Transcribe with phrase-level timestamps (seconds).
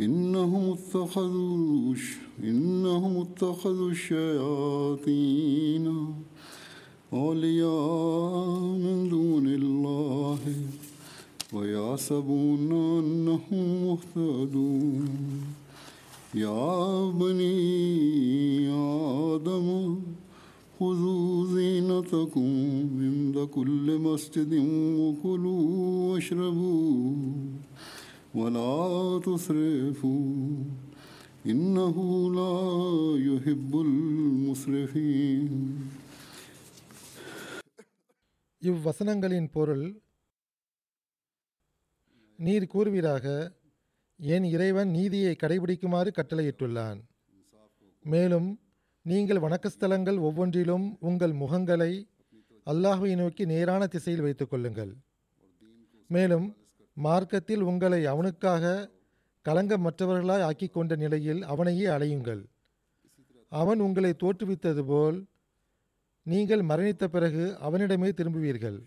[0.00, 1.94] إنهم اتخذوا
[2.44, 5.86] إنهم اتخذوا الشياطين
[7.12, 10.38] أولياء من دون الله
[11.52, 15.08] ويحسبون أنهم مهتدون.
[16.34, 18.68] يا بني
[19.34, 19.96] آدم
[20.80, 22.50] خذوا زينتكم
[23.00, 24.52] عند كل مسجد
[25.00, 27.14] وكلوا واشربوا.
[28.33, 28.77] ولا
[29.19, 30.33] تسرفوا
[31.45, 31.95] إنه
[32.31, 32.57] لا
[33.25, 35.51] يحب المسرفين
[38.61, 39.85] இவ்வசனங்களின் பொருள்
[42.39, 43.25] நீர் கூறுவீராக
[44.19, 46.99] என் இறைவன் நீதியை கடைபிடிக்குமாறு கட்டளையிட்டுள்ளான்
[48.05, 48.49] மேலும்
[49.05, 51.91] நீங்கள் வணக்கஸ்தலங்கள் ஒவ்வொன்றிலும் உங்கள் முகங்களை
[52.67, 54.93] அல்லாஹுவை நோக்கி நேரான திசையில் வைத்துக் கொள்ளுங்கள்
[56.09, 56.47] மேலும்
[56.96, 58.72] மார்க்கத்தில் உங்களை அவனுக்காக
[59.46, 62.42] களங்கமற்றவர்களாய் ஆக்கி கொண்ட நிலையில் அவனையே அலையுங்கள்.
[63.52, 65.18] அவன் உங்களை தோற்றுவித்தது போல்
[66.26, 68.78] நீங்கள் மரணித்த பிறகு அவனிடமே திரும்புவீர்கள்.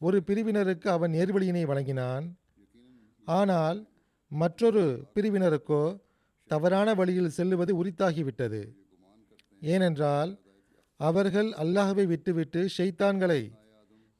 [0.00, 2.26] ஒரு பிரிவினருக்கு அவன் நேர்வழியினை வழங்கினான்.
[3.24, 3.78] ஆனால்
[4.30, 5.82] மற்றொரு பிரிவினருக்கோ
[6.50, 8.60] தவறான வழியில் செல்லுவது உரித்தாகிவிட்டது.
[9.62, 10.30] ஏனென்றால்
[11.00, 13.42] அவர்கள் அல்லாஹ்வை விட்டுவிட்டு ஷெய்தான்களை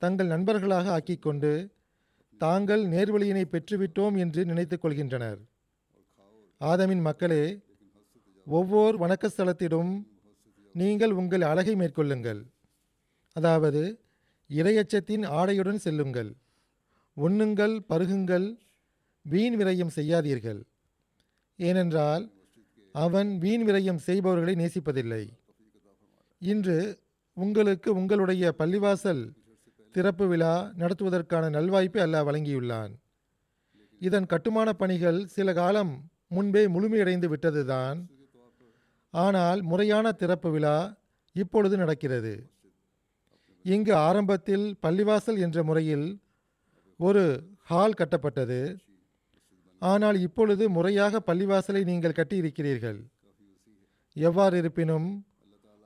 [0.03, 1.53] தங்கள் நண்பர்களாக ஆக்கிக்கொண்டு
[2.39, 5.39] தாங்கள் நேர்வழியினை பெற்றுவிட்டோம் என்று நினைத்துக் கொள்கின்றனர்.
[6.61, 7.59] ஆதமின் மக்களே
[8.47, 9.93] ஒவ்வொரு வணக்கஸ்தலத்திலும்
[10.73, 12.41] நீங்கள் உங்கள் அழகை மேற்கொள்ளுங்கள்.
[13.33, 13.83] அதாவது
[14.51, 16.31] இரையச்சத்தின் ஆடையுடன் செல்லுங்கள்.
[17.17, 18.59] உண்ணுங்கள் பருகுங்கள்
[19.23, 20.61] வீண் விரயம் செய்யாதீர்கள்.
[21.57, 22.25] ஏனென்றால்
[22.93, 25.25] அவன் வீண் விரயம் செய்பவர்களை நேசிப்பதில்லை.
[26.39, 26.79] இன்று
[27.37, 29.23] உங்களுக்கு உங்களுடைய பள்ளிவாசல்
[29.99, 32.93] திறப்பு விழா நடத்துவதற்கான நல்வாய்ப்பை அல்லாஹ் வழங்கியுள்ளான்.
[34.01, 35.93] இதன் கட்டுமான பணிகள் சில காலம்
[36.35, 37.99] முன்பே முழுமையடைந்து விட்டதுதான்.
[39.15, 40.77] ஆனால் முறையான திறப்பு விழா
[41.37, 42.35] இப்பொழுது நடக்கிறது.
[43.65, 46.07] இங்கு ஆரம்பத்தில் பள்ளிவாசல் என்ற முறையில்
[47.01, 47.25] ஒரு
[47.71, 48.61] ஹால் கட்டப்பட்டது.
[49.83, 53.01] ஆனால் இப்பொழுது முறையாக பள்ளிவாசலை நீங்கள் கட்டியிருக்கிறீர்கள்.
[54.17, 55.09] எவ்வாறு இருப்பினும்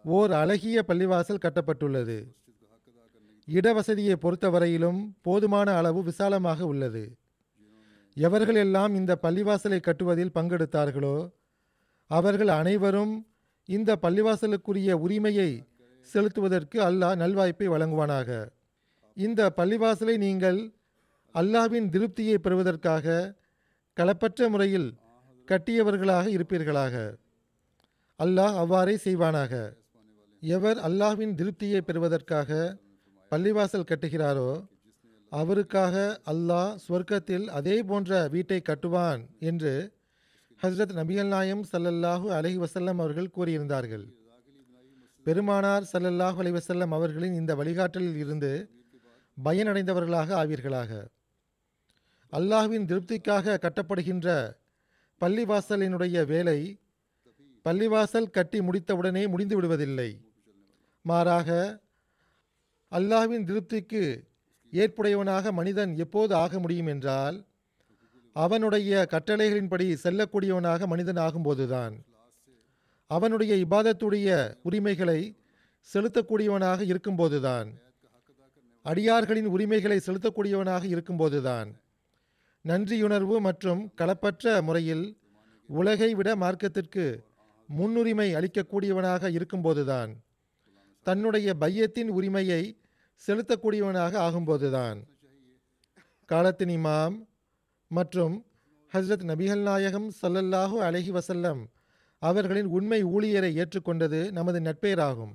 [0.04, 2.18] ஓர் அழகிய பள்ளிவாசல் கட்டப்பட்டுள்ளது.
[3.48, 7.04] இடவசதியை பொறுத்தவரையிலும் போதுமான அளவு விசாலமாக உள்ளது.
[8.16, 11.16] எவர்களெல்லாம் இந்த பள்ளிவாசலை கட்டுவதில் பங்கெடுத்தார்களோ
[12.10, 13.14] அவர்கள் அனைவரும்
[13.68, 15.50] இந்த பள்ளிவாசலுக்குரிய உரிமையை
[16.08, 18.30] செலுத்துவதற்கு அல்லாஹ் நல்வாய்ப்பை வழங்குவானாக.
[19.16, 20.60] இந்த பள்ளிவாசலை நீங்கள்
[21.34, 23.34] அல்லாஹ்வின் திருப்தியை பெறுவதற்காக
[23.96, 24.88] களப்பற்ற முறையில்
[25.48, 26.94] கட்டியவர்களாக இருப்பீர்களாக.
[28.20, 29.52] அல்லாஹ் அவ்வாறே செய்வானாக.
[30.42, 32.78] எவர் அல்லாஹ்வின் திருப்தியை பெறுவதற்காக
[33.32, 34.48] பள்ளிவாசல் கட்டுகிறாரோ
[35.32, 35.94] அவருக்காக
[36.32, 39.72] அல்லாஹ் சொர்க்கத்தில் அதே போன்ற வீட்டை கட்டுவான் என்று
[40.62, 44.04] ஹஸ்ரத் நபிகள் நாயம் சல்லல்லாஹு அலஹி வசல்லம் அவர்கள் கூறியிருந்தார்கள்.
[45.26, 48.52] பெருமானார் சல்லல்லாஹு அலி வசல்லம் அவர்களின் இந்த வழிகாட்டலில் இருந்து
[49.36, 50.90] பயனடைந்தவர்களாக ஆவீர்களாக.
[52.32, 54.28] அல்லாஹ்வின் திருப்திக்காக கட்டப்படுகின்ற
[55.20, 56.58] பள்ளிவாசலினுடைய வேலை
[57.66, 60.10] பள்ளிவாசல் கட்டி முடித்தவுடனே முடிந்து விடுவதில்லை
[61.04, 61.48] மாறாக
[62.92, 64.02] அல்லாஹ்வின் திருப்திக்கு
[64.72, 67.46] ஏற்புடையவனாக மனிதன் எப்போது ஆக முடியும் என்றால்
[68.32, 71.94] அவனுடைய கட்டளைகளின்படி செல்லக்கூடியவனாக மனிதன் ஆகும்போதுதான்.
[73.06, 74.28] அவனுடைய இபாதத்துடைய
[74.62, 75.36] உரிமைகளை
[75.94, 77.68] செலுத்தக்கூடியவனாக இருக்கும்போதுதான்.
[78.82, 81.68] அடியார்களின் உரிமைகளை செலுத்தக்கூடியவனாக இருக்கும்போதுதான்.
[82.62, 85.16] நன்றியுணர்வு மற்றும் களப்பற்ற முறையில்
[85.68, 87.04] உலகை விட மார்க்கத்திற்கு
[87.68, 90.10] முன்னுரிமை அளிக்கக்கூடியவனாக இருக்கும்போதுதான்.
[91.02, 92.62] தன்னுடைய பையத்தின் உரிமையை
[93.26, 94.98] செலுத்தக்கூடியவனாக ஆகும்போதுதான்.
[96.24, 97.16] காலத்தின் இமாம்
[97.90, 98.34] மற்றும்
[98.92, 101.60] ஹஸ்ரத் நபிகள் நாயகம் சல்லல்லாஹு அலஹி வசல்லம்
[102.18, 105.34] அவர்களின் உண்மை ஊழியரை ஏற்றுக்கொண்டது நமது நட்பெயராகும்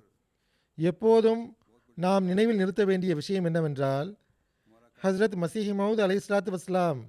[0.77, 1.43] எப்போதும்
[1.97, 4.09] நாம் நினைவில் நிறுத்த வேண்டிய விஷயம் என்னவென்றால்
[5.03, 6.99] ஹஸ்ரத் மசீஹி மவுத் அலி இஸ்லாத்து வஸ்லாம்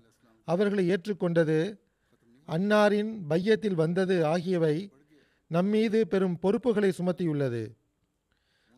[0.44, 1.58] அவர்களை ஏற்றுக்கொண்டது
[2.48, 4.76] அன்னாரின் பையத்தில் வந்தது ஆகியவை
[5.46, 7.62] நம்மீது பெரும் பொறுப்புகளை சுமத்தியுள்ளது.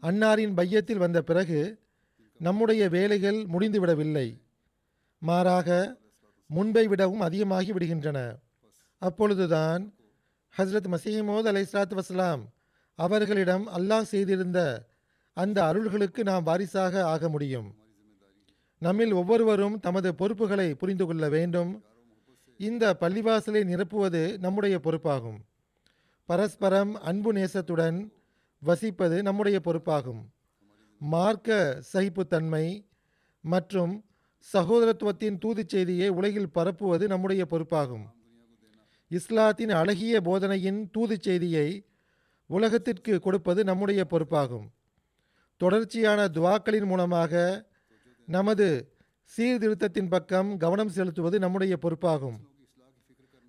[0.02, 1.60] அன்னாரின் பையத்தில் வந்த பிறகு
[2.40, 4.40] நம்முடைய வேலைகள் முடிந்துவிடவில்லை.
[5.18, 5.96] மாறாக
[6.46, 8.18] முன்பை விடவும் அதிகமாகி விடுகின்றன.
[8.98, 9.94] அப்பொழுதுதான்
[10.58, 12.42] ஹஸ்ரத் மசீமோத் அலை இஸ்லாத்து வஸ்லாம்
[12.94, 14.88] அவர்களிடம் அல்லாஹ் செய்திருந்த
[15.32, 17.74] அந்த அருள்களுக்கு நாம் வாரிசாக ஆக முடியும்.
[18.78, 21.84] நம்மில் ஒவ்வொருவரும் தமது பொறுப்புகளை புரிந்து கொள்ள வேண்டும்.
[22.58, 25.38] இந்த பள்ளிவாசலை நிரப்புவது நம்முடைய பொறுப்பாகும்.
[26.24, 28.08] பரஸ்பரம் அன்பு நேசத்துடன்
[28.66, 30.22] வசிப்பது நம்முடைய பொறுப்பாகும்.
[31.00, 32.86] மார்க்க சகிப்புத்தன்மை
[33.40, 34.04] மற்றும்
[34.52, 38.04] சகோதரத்துவத்தின் தூதுச் செய்தியை உலகில் பரப்புவது நம்முடைய பொறுப்பாகும்.
[39.08, 41.86] இஸ்லாத்தின் அழகிய போதனையின் தூதுச் செய்தியை
[42.46, 44.66] உலகத்திற்கு கொடுப்பது நம்முடைய பொறுப்பாகும்.
[45.56, 47.64] தொடர்ச்சியான துவாக்களின் மூலமாக
[48.26, 48.94] நமது
[49.36, 52.38] சீர்திருத்தத்தின் பக்கம் கவனம் செலுத்துவது நம்முடைய பொறுப்பாகும்.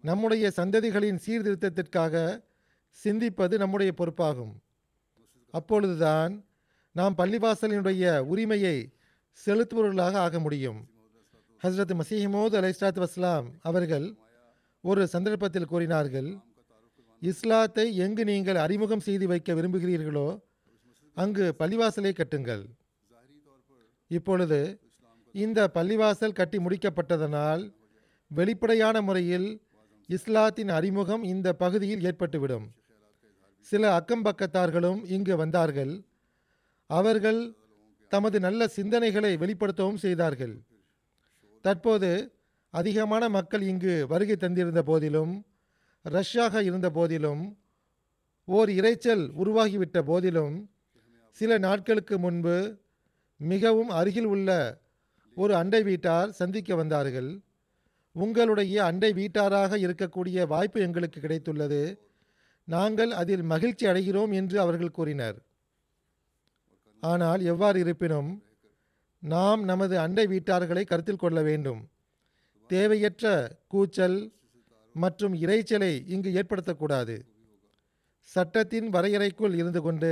[0.02, 2.44] நம்முடைய சந்ததிகளின் சீர்திருத்தத்திற்காக
[3.04, 4.54] சிந்திப்பது நம்முடைய பொறுப்பாகும்.
[5.52, 6.46] அப்பொழுதுதான்
[6.92, 8.94] நாம் பள்ளிவாசலினுடைய உரிமையை
[9.46, 10.80] செலுத்துபவர்களாக ஆக முடியும்.
[11.64, 14.16] ஹஸ்ரத் மசீஹமோத் அலை இஸ்லாத் வஸ்லாம் அவர்கள்
[14.82, 16.38] ஒரு சந்தர்ப்பத்தில் கூறினார்கள்
[17.20, 20.40] இஸ்லாத்தை எங்கு நீங்கள் அறிமுகம் செய்து வைக்க விரும்புகிறீர்களோ
[21.14, 22.64] அங்கு பள்ளிவாசலை கட்டுங்கள்.
[24.08, 24.80] இப்பொழுது
[25.32, 27.74] இந்த பள்ளிவாசல் கட்டி முடிக்கப்பட்டதனால்
[28.28, 29.50] வெளிப்படையான முறையில்
[30.08, 32.68] இஸ்லாத்தின் அறிமுகம் இந்த பகுதியில் ஏற்பட்டுவிடும்.
[33.60, 35.94] சில அக்கம் பக்கத்தார்களும் இங்கு வந்தார்கள்.
[36.98, 37.42] அவர்கள்
[38.12, 40.56] தமது நல்ல சிந்தனைகளை வெளிப்படுத்தவும் செய்தார்கள்.
[41.66, 42.10] தற்போது
[42.74, 45.34] அதிகமான மக்கள் இங்கு வருகை தந்திருந்த போதிலும்
[46.06, 47.44] ரஷ்யாக இருந்த போதிலும்
[48.48, 50.56] ஓர் இரைச்சல் உருவாகிவிட்ட போதிலும்
[51.38, 52.56] சில நாட்களுக்கு முன்பு
[53.40, 54.50] மிகவும் அருகில் உள்ள
[55.38, 57.30] ஒரு அண்டை வீட்டார் சந்திக்க வந்தார்கள்.
[58.16, 61.82] உங்களுடைய அண்டை வீட்டாராக இருக்கக்கூடிய வாய்ப்பு எங்களுக்கு கிடைத்துள்ளது.
[62.68, 65.38] நாங்கள் அதில் மகிழ்ச்சி அடைகிறோம் என்று அவர்கள் கூறினர்.
[67.02, 68.44] ஆனால் எவ்வாறு இருப்பினும்
[69.20, 71.90] நாம் நமது அண்டை வீட்டார்களை கருத்தில் கொள்ள வேண்டும்.
[72.68, 73.26] தேவையற்ற
[73.68, 74.34] கூச்சல்
[74.94, 77.16] மற்றும் இறைச்சலை இங்கு ஏற்படுத்தக்கூடாது.
[78.24, 80.12] சட்டத்தின் வரையறைக்குள் இருந்து கொண்டு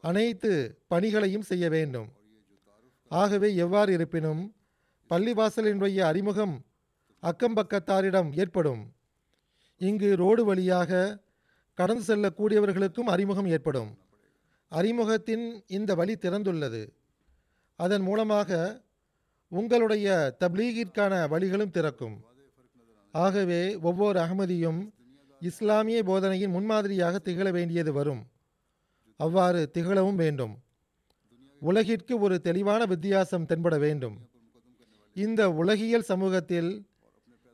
[0.00, 2.08] அனைத்து பணிகளையும் செய்ய வேண்டும்.
[3.08, 4.54] ஆகவே எவ்வாறு இருப்பினும்
[5.10, 6.64] பள்ளிவாசலினுடைய அறிமுகம்
[7.22, 8.94] அக்கம்பக்கத்தாரிடம் ஏற்படும்.
[9.80, 11.20] இங்கு ரோடு வழியாக
[11.74, 13.90] கடந்து செல்லக்கூடியவர்களுக்கும் அறிமுகம் ஏற்படும்.
[14.68, 16.88] அறிமுகத்தின் இந்த வழி திறந்துள்ளது.
[17.76, 18.80] அதன் மூலமாக
[19.48, 22.24] உங்களுடைய தப்லீகிற்கான வழிகளும் திறக்கும்.
[23.10, 24.90] ஆகவே ஒவ்வொரு அகமதியும்
[25.40, 28.22] இஸ்லாமிய போதனையின் முன்மாதிரியாக திகழ வேண்டியது வரும்.
[29.16, 30.54] அவ்வாறு திகழவும் வேண்டும்.
[31.60, 34.16] உலகிற்கு ஒரு தெளிவான வித்தியாசம் தென்பட வேண்டும்.
[35.14, 36.86] இந்த உலகியல் சமூகத்தில்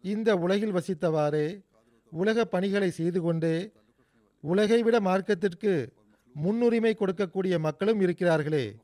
[0.02, 1.64] இந்த உலகில் வசித்தவாறே
[2.12, 3.72] உலக பணிகளை செய்து கொண்டு
[4.40, 5.92] உலகை விட மார்க்கத்திற்கு
[6.34, 8.74] முன்னுரிமை கொடுக்கக்கூடிய மக்களும் இருக்கிறார்களே.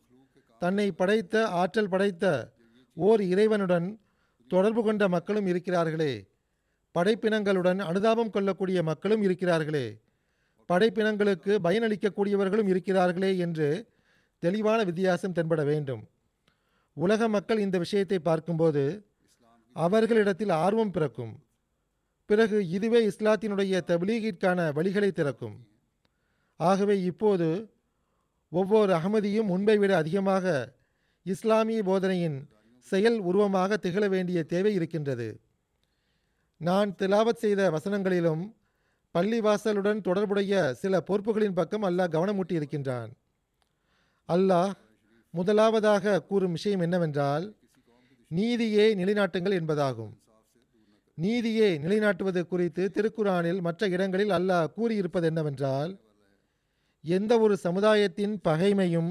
[0.59, 2.53] தன்னை படைத்த ஆற்றல் படைத்த
[2.95, 4.01] ஓர் இறைவனுடன்
[4.49, 6.29] தொடர்பு கொண்ட மக்களும் இருக்கிறார்களே.
[6.95, 10.01] படைப்பினங்களுடன் அனுதாபம் கொள்ளக்கூடிய மக்களும் இருக்கிறார்களே.
[10.69, 13.87] படைப்பினங்களுக்கு பயனளிக்கக்கூடியவர்களும் இருக்கிறார்களே என்று
[14.39, 16.09] தெளிவான வித்தியாசம் தென்பட வேண்டும்.
[16.93, 19.07] உலக மக்கள் இந்த விஷயத்தை பார்க்கும்போது
[19.73, 21.45] அவர்களிடத்தில் ஆர்வம் பிறக்கும்.
[22.27, 25.67] பிறகு இதுவே இஸ்லாத்தினுடைய தபிலீகிற்கான வழிகளை திறக்கும்.
[26.57, 27.71] ஆகவே இப்போது
[28.49, 30.75] ஒவ்வொரு அகமதியும் முன்பை விட அதிகமாக
[31.23, 32.49] இஸ்லாமிய போதனையின்
[32.79, 35.41] செயல் உருவமாக திகழ வேண்டிய தேவை இருக்கின்றது.
[36.57, 38.55] நான் திலாவத் செய்த வசனங்களிலும்
[39.15, 43.11] பள்ளிவாசலுடன் தொடர்புடைய சில பொறுப்புகளின் பக்கம் அல்லாஹ் கவனமூட்டி இருக்கின்றான்.
[44.29, 44.73] அல்லாஹ்
[45.31, 47.57] முதலாவதாக கூறும் விஷயம் என்னவென்றால்
[48.29, 50.13] நீதியே நிலைநாட்டுங்கள் என்பதாகும்.
[51.15, 55.93] நீதியை நிலைநாட்டுவது குறித்து திருக்குரானில் மற்ற இடங்களில் அல்லாஹ் கூறியிருப்பது என்னவென்றால்
[57.07, 59.11] எந்த ஒரு சமுதாயத்தின் பகைமையும்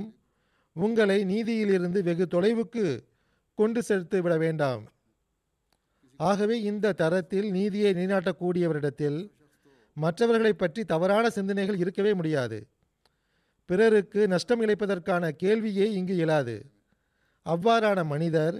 [0.75, 2.85] உங்களை நீதியிலிருந்து வெகு தொலைவுக்கு
[3.55, 4.83] கொண்டு செலுத்து விட வேண்டாம்.
[6.19, 9.19] ஆகவே இந்த தரத்தில் நீதியை நிலைநாட்டக்கூடியவரிடத்தில்
[9.93, 12.67] மற்றவர்களை பற்றி தவறான சிந்தனைகள் இருக்கவே முடியாது.
[13.65, 16.55] பிறருக்கு நஷ்டம் இழைப்பதற்கான கேள்வியே இங்கு இயலாது.
[17.45, 18.57] அவ்வாறான மனிதர்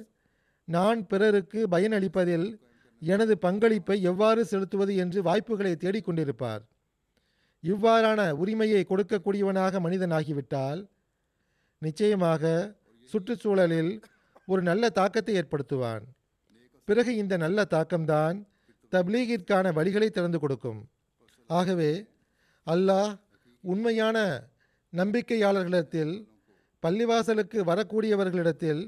[0.68, 2.48] நான் பிறருக்கு பயனளிப்பதில்
[3.00, 6.64] எனது பங்களிப்பை எவ்வாறு செலுத்துவது என்று வாய்ப்புகளை தேடிக்கொண்டிருப்பார்.
[7.70, 10.82] இவ்வாறான உரிமையை கொடுக்கக்கூடியவனாக மனிதனாகிவிட்டால்
[11.82, 12.44] நிச்சயமாக
[13.12, 13.94] சுற்றுச்சூழலில்
[14.52, 16.04] ஒரு நல்ல தாக்கத்தை ஏற்படுத்துவான்.
[16.88, 18.38] பிறகு இந்த நல்ல தாக்கம்தான்
[18.94, 20.82] தப்லீகிற்கான வழிகளை திறந்து கொடுக்கும்.
[21.50, 21.92] ஆகவே
[22.68, 23.12] அல்லாஹ்
[23.64, 24.18] உண்மையான
[24.94, 26.14] நம்பிக்கையாளர்களிடத்தில்
[26.84, 28.84] பள்ளிவாசலுக்கு வரக்கூடியவர்களிடத்தில்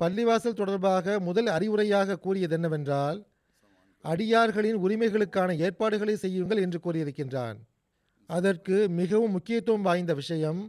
[0.00, 3.18] பள்ளிவாசல் தொடர்பாக முதல் அறிவுரையாக கூறியது என்னவென்றால்
[4.04, 7.58] அடியார்களின் உரிமைகளுக்கான ஏற்பாடுகளை செய்யுங்கள் என்று கூறியிருக்கின்றான்.
[8.36, 10.60] அதற்கு மிகவும் முக்கியத்துவம் வாய்ந்த விஷயம்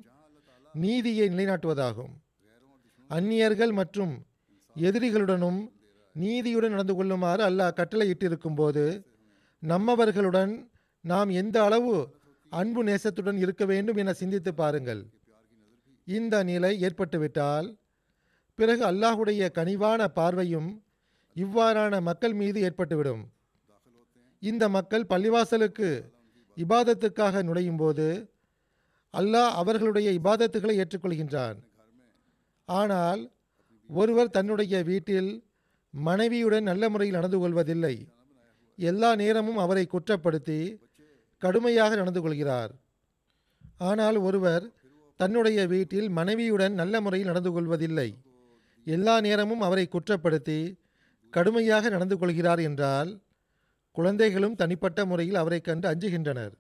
[0.76, 2.14] நீதியை நிலைநாட்டுவதாகும்.
[3.10, 4.14] அந்நியர்கள் மற்றும்
[4.76, 5.60] எதிரிகளுடனும்
[6.16, 8.84] நீதியுடன் நடந்து கொள்ளுமாறு அல்லாஹ் கட்டளையிட்டிருக்கும் போது
[9.64, 10.54] நம்மவர்களுடன்
[11.06, 11.96] நாம் எந்த அளவு
[12.52, 15.02] அன்பு நேசத்துடன் இருக்க வேண்டும் என சிந்தித்து பாருங்கள்.
[16.08, 17.68] இந்த நிலை ஏற்பட்டுவிட்டால்
[18.60, 20.70] பிறகு அல்லாஹுடைய கனிவான பார்வையும்
[21.36, 23.22] இவ்வாறான மக்கள் மீது ஏற்பட்டுவிடும்.
[24.44, 25.90] இந்த மக்கள் பள்ளிவாசலுக்கு
[26.58, 28.08] இபாதத்துக்காக நுழையும் போது
[29.14, 31.58] அல்லாஹ் அவர்களுடைய இபாதத்துகளை ஏற்றுக்கொள்கின்றான்.
[32.68, 33.22] ஆனால்
[33.90, 35.32] ஒருவர் தன்னுடைய வீட்டில்
[35.94, 37.96] மனைவியுடன் நல்ல முறையில் நடந்து கொள்வதில்லை.
[38.80, 40.60] எல்லா நேரமும் அவரை குற்றப்படுத்தி
[41.42, 42.72] கடுமையாக நடந்து கொள்கிறார்.
[43.90, 44.66] ஆனால் ஒருவர்
[45.20, 48.10] தன்னுடைய வீட்டில் மனைவியுடன் நல்ல முறையில் நடந்து கொள்வதில்லை.
[48.88, 50.60] எல்லா நேரமும் அவரை குற்றப்படுத்தி
[51.34, 53.12] கடுமையாக நடந்து கொள்கிறார் என்றால்
[53.92, 56.54] குழந்தைகளும் தனிப்பட்ட முறையில் அவரை கண்டு அஞ்சுகின்றனர்.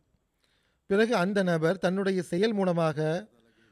[0.85, 3.27] பிறகு அந்த நபர் தன்னுடைய செயல் மூலமாக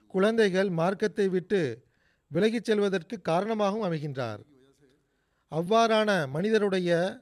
[0.07, 1.87] குழந்தைகள் மார்க்கத்தை விட்டு
[2.27, 4.39] விலகிச் செல்வதற்கு காரணமாகவும் அமைகின்றார்.
[5.51, 7.19] அவ்வாறான மனிதருடைய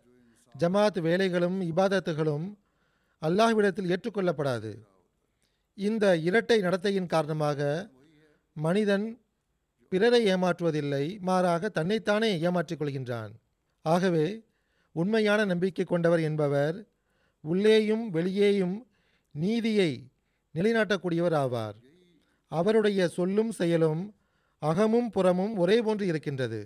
[0.60, 2.58] ஜமாத் வேலைகளும் இபாதத்துகளும்
[3.22, 4.78] அல்லாஹ்விடத்தில் ஏற்றுக்கொள்ளப்படாது.
[5.74, 7.90] இந்த இரட்டை நடத்தையின் காரணமாக
[8.54, 9.22] மனிதன்
[9.90, 13.32] பிறரை ஏமாற்றுவதில்லை மாறாக தன்னைத்தானே ஏமாற்றிக் கொள்கின்றான்.
[13.82, 14.47] ஆகவே
[15.02, 16.78] உண்மையான நம்பிக்கை கொண்டவர் என்பவர்
[17.44, 18.78] உள்ளேயும் வெளியேயும்
[19.32, 19.92] நீதியை
[20.56, 21.76] நிலைநாட்டக்கூடியவர் ஆவார்.
[22.52, 24.02] அவருடைய சொல்லும் செயலும்
[24.62, 26.62] அகமும் புறமும் ஒரே போன்று இருக்கின்றது.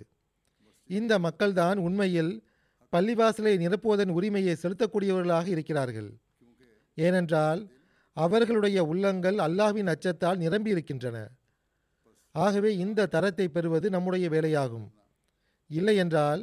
[0.90, 2.32] இந்த மக்கள்தான் உண்மையில்
[2.92, 6.10] பள்ளிவாசலை நிரப்புவதன் உரிமையை செலுத்தக்கூடியவர்களாக இருக்கிறார்கள்.
[6.94, 7.60] ஏனென்றால்
[8.16, 11.18] அவர்களுடைய உள்ளங்கள் அல்லாஹ்வின் அச்சத்தால் நிரம்பி இருக்கின்றன.
[12.34, 14.88] ஆகவே இந்த தரத்தை பெறுவது நம்முடைய வேலையாகும்.
[15.70, 16.42] இல்லையென்றால்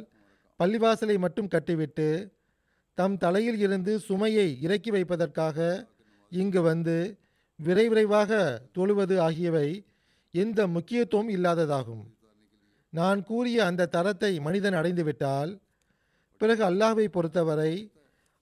[0.60, 2.32] பள்ளிவாசலை மட்டும் கட்டிவிட்டு
[2.94, 5.86] தம் தலையில் இருந்து சுமையை இறக்கி வைப்பதற்காக
[6.30, 7.18] இங்கு வந்து
[7.58, 9.68] விரை விரைவாக தொழுவது ஆகியவை
[10.30, 12.04] எந்த முக்கியத்துவம் இல்லாததாகும்.
[12.90, 15.60] நான் கூறிய அந்த தரத்தை மனிதன் அடைந்துவிட்டால்
[16.38, 17.92] பிறகு அல்லாஹ்வை பொறுத்தவரை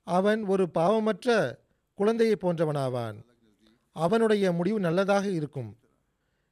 [0.03, 1.59] அவன் ஒரு பாவமற்ற
[1.95, 3.17] குழந்தையை போன்றவனாவான்.
[3.93, 5.77] அவனுடைய முடிவு நல்லதாக இருக்கும்.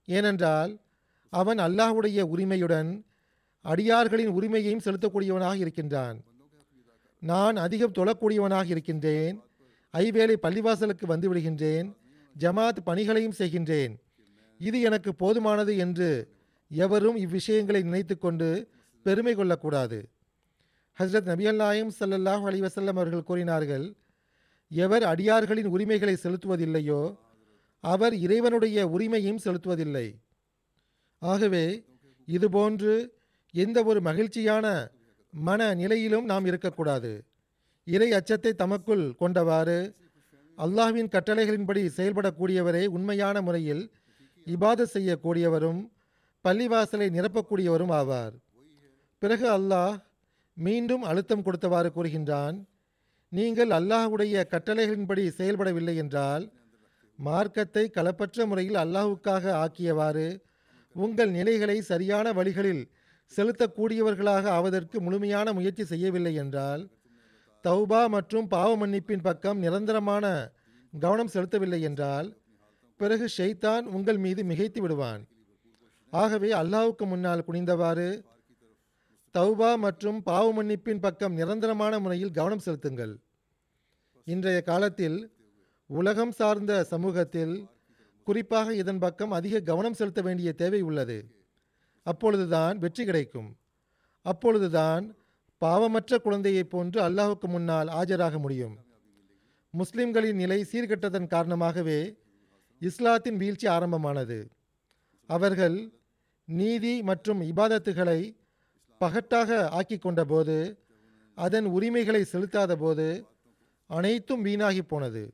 [0.04, 0.72] ஏனென்றால்
[1.32, 3.04] அவன் அல்லாஹ்வுடைய உரிமையுடன்
[3.72, 6.24] அடியார்களின் உரிமையையும் செலுத்தக்கூடியவனாக இருக்கின்றான்.
[7.18, 9.36] நான் அதிகம் தொழக்கூடியவனாக இருக்கின்றேன்.
[9.94, 11.88] ஐவேளை பள்ளிவாசலுக்கு வந்து விடுகின்றேன்.
[12.36, 13.92] ஜமாத் பணிகளையும் செய்கின்றேன்.
[14.58, 16.10] இது எனக்கு போதுமானது என்று
[16.70, 18.48] எவரும் இவ்விஷயங்களை நினைத்து கொண்டு
[19.02, 19.98] பெருமை கொள்ளக்கூடாது.
[20.98, 23.86] ஹஸ்ரத் நபியல்லாயும் ஸல்லல்லாஹு அலி வசல்லம் அவர்கள் கூறினார்கள்
[24.70, 27.02] எவர் அடியார்களின் உரிமைகளை செலுத்துவதில்லையோ
[27.80, 30.06] அவர் இறைவனுடைய உரிமையும் செலுத்துவதில்லை.
[31.18, 31.66] ஆகவே
[32.28, 32.94] இதுபோன்று
[33.56, 34.66] எந்த ஒரு மகிழ்ச்சியான
[35.34, 37.12] மன நிலையிலும் நாம் இருக்கக்கூடாது.
[37.86, 39.78] இறை அச்சத்தை தமக்குள் கொண்டவாறு
[40.58, 43.84] அல்லாஹ்வின் கட்டளைகளின்படி செயல்படக்கூடியவரே உண்மையான முறையில்
[44.46, 45.80] இபாத செய்யக்கூடியவரும்
[46.44, 48.34] பள்ளிவாசலை நிரப்பக்கூடியவரும் ஆவார்.
[49.22, 49.94] பிறகு அல்லாஹ்
[50.56, 52.56] மீண்டும் அழுத்தம் கொடுத்தவாறு கூறுகின்றான்
[53.32, 56.44] நீங்கள் அல்லாஹ்வுடைய கட்டளைகளின்படி செயல்படவில்லை என்றால்
[57.18, 60.28] மார்க்கத்தை களப்பற்ற முறையில் அல்லாஹுக்காக ஆக்கியவாறு
[60.96, 62.82] உங்கள் நிலைகளை சரியான வழிகளில்
[63.32, 66.82] செலுத்தக்கூடியவர்களாக ஆவதற்கு முழுமையான முயற்சி செய்யவில்லை என்றால்
[67.64, 70.26] தௌபா மற்றும் பாவ மன்னிப்பின் பக்கம் நிரந்தரமான
[70.92, 72.28] கவனம் செலுத்தவில்லை என்றால்
[73.00, 75.22] பிறகு ஷெய்தான் உங்கள் மீது மிகைத்து விடுவான்.
[76.12, 78.08] ஆகவே அல்லாவுக்கு முன்னால் குனிந்தவாறு
[79.34, 83.14] தௌபா மற்றும் பாவ மன்னிப்பின் பக்கம் நிரந்தரமான முறையில் கவனம் செலுத்துங்கள்.
[84.26, 85.18] இன்றைய காலத்தில்
[85.90, 87.54] உலகம் சார்ந்த சமூகத்தில்
[88.26, 91.18] குறிப்பாக இதன் பக்கம் அதிக கவனம் செலுத்த வேண்டிய தேவை உள்ளது.
[92.06, 93.50] அப்பொழுதுதான் வெற்றி கிடைக்கும்.
[94.26, 95.04] அப்பொழுதுதான்
[95.62, 98.74] பாவமற்ற குழந்தையைப் போன்று அல்லாஹுக்கு முன்னால் ஆஜராக முடியும்.
[99.74, 102.00] முஸ்லிம்களின் நிலை சீர்கெட்டதன் காரணமாகவே
[102.82, 104.38] இஸ்லாத்தின் வீழ்ச்சி ஆரம்பமானது.
[105.30, 105.78] அவர்கள்
[106.48, 108.20] நீதி மற்றும் இபாதத்துகளை
[109.00, 110.56] பகட்டாக ஆக்கி கொண்டபோது
[111.38, 113.06] அதன் உரிமைகளை செலுத்தாத போது
[113.90, 115.24] அனைத்தும் வீணாகி போனது.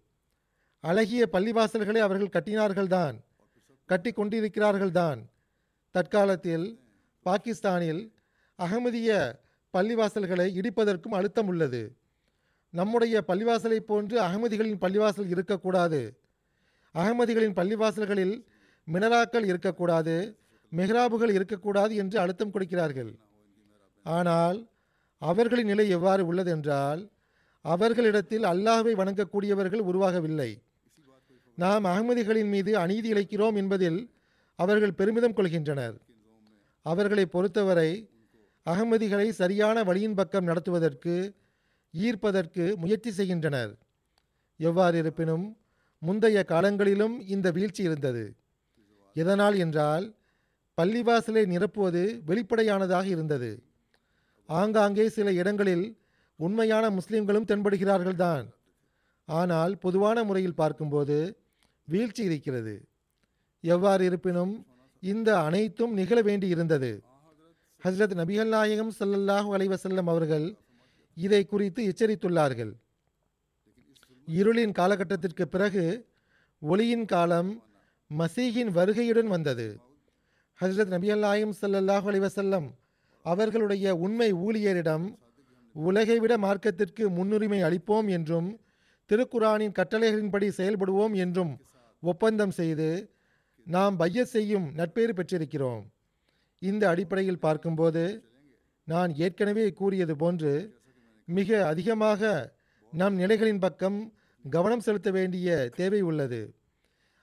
[0.84, 3.16] அழகிய பள்ளிவாசல்களை அவர்கள் கட்டினார்கள்தான்
[3.88, 5.20] கட்டி கொண்டிருக்கிறார்கள்தான்.
[5.94, 6.66] தற்காலத்தில்
[7.26, 8.02] பாகிஸ்தானில்
[8.58, 9.10] அகமதிய
[9.74, 11.82] பள்ளிவாசல்களை இடிப்பதற்கும் அழுத்தம் உள்ளது.
[12.74, 16.00] நம்முடைய பள்ளிவாசலை போன்று அகமதிகளின் பள்ளிவாசல் இருக்கக்கூடாது.
[16.94, 18.34] அகமதிகளின் பள்ளிவாசல்களில்
[18.88, 20.14] மினராக்கள் இருக்கக்கூடாது
[20.72, 23.12] மெஹ்ராபுகள் இருக்கக்கூடாது என்று அழுத்தம் கொடுக்கிறார்கள்.
[24.06, 24.58] ஆனால்
[25.22, 27.00] அவர்களின் நிலை எவ்வாறு உள்ளதென்றால்
[27.64, 30.50] அவர்களிடத்தில் அல்லாஹை வணங்கக்கூடியவர்கள் உருவாகவில்லை.
[31.58, 34.00] நாம் அகமதிகளின் மீது அநீதி இழைக்கிறோம் என்பதில்
[34.58, 35.96] அவர்கள் பெருமிதம் கொள்கின்றனர்.
[36.82, 37.90] அவர்களை பொறுத்தவரை
[38.66, 41.14] அகமதிகளை சரியான வழியின் பக்கம் நடத்துவதற்கு
[41.94, 43.72] ஈர்ப்பதற்கு முயற்சி செய்கின்றனர்.
[44.56, 45.56] எவ்வாறு இருப்பினும்
[45.98, 48.34] முந்தைய காலங்களிலும் இந்த வீழ்ச்சி இருந்தது.
[49.14, 50.14] எதனால் என்றால்
[50.78, 53.50] பள்ளிவாசலை நிரப்புவது வெளிப்படையானதாக இருந்தது.
[54.46, 55.98] ஆங்காங்கே சில இடங்களில்
[56.36, 58.46] உண்மையான முஸ்லிம்களும் தென்படுகிறார்கள்தான்.
[59.24, 61.16] ஆனால் பொதுவான முறையில் பார்க்கும்போது
[61.84, 62.74] வீழ்ச்சி இருக்கிறது.
[63.64, 64.52] எவ்வாறு இருப்பினும்
[65.02, 66.90] இந்த அனைத்தும் நிகழ வேண்டியிருந்தது.
[67.82, 70.46] ஹசரத் ஹஸ்ரத் நபிகள் நாயகம் சல்லல்லாஹு அலைவசல்லம் அவர்கள்
[71.16, 72.72] இதை குறித்து எச்சரித்துள்ளார்கள்.
[74.28, 75.84] இருளின் காலகட்டத்திற்கு பிறகு
[76.62, 77.50] ஒளியின் காலம்
[78.10, 79.66] மசீகின் வருகையுடன் வந்தது.
[80.58, 82.68] ஹசரத் நபியல்லாயும் சல்லல்லாஹு ஸல்லல்லாஹு
[83.24, 85.06] அவர்களுடைய உண்மை ஊழியரிடம்
[85.74, 88.48] உலகை விட மார்க்கத்திற்கு முன்னுரிமை அளிப்போம் என்றும்
[89.10, 91.52] திருக்குரானின் கட்டளைகளின்படி செயல்படுவோம் என்றும்
[92.02, 92.88] ஒப்பந்தம் செய்து
[93.66, 95.82] நாம் பைய செய்யும் நட்பேறு பெற்றிருக்கிறோம்.
[96.58, 98.30] இந்த அடிப்படையில் பார்க்கும்போது
[98.84, 100.80] நான் ஏற்கனவே கூறியது போன்று
[101.24, 102.52] மிக அதிகமாக
[102.90, 104.14] நம் நிலைகளின் பக்கம்
[104.50, 106.54] கவனம் செலுத்த வேண்டிய தேவை உள்ளது.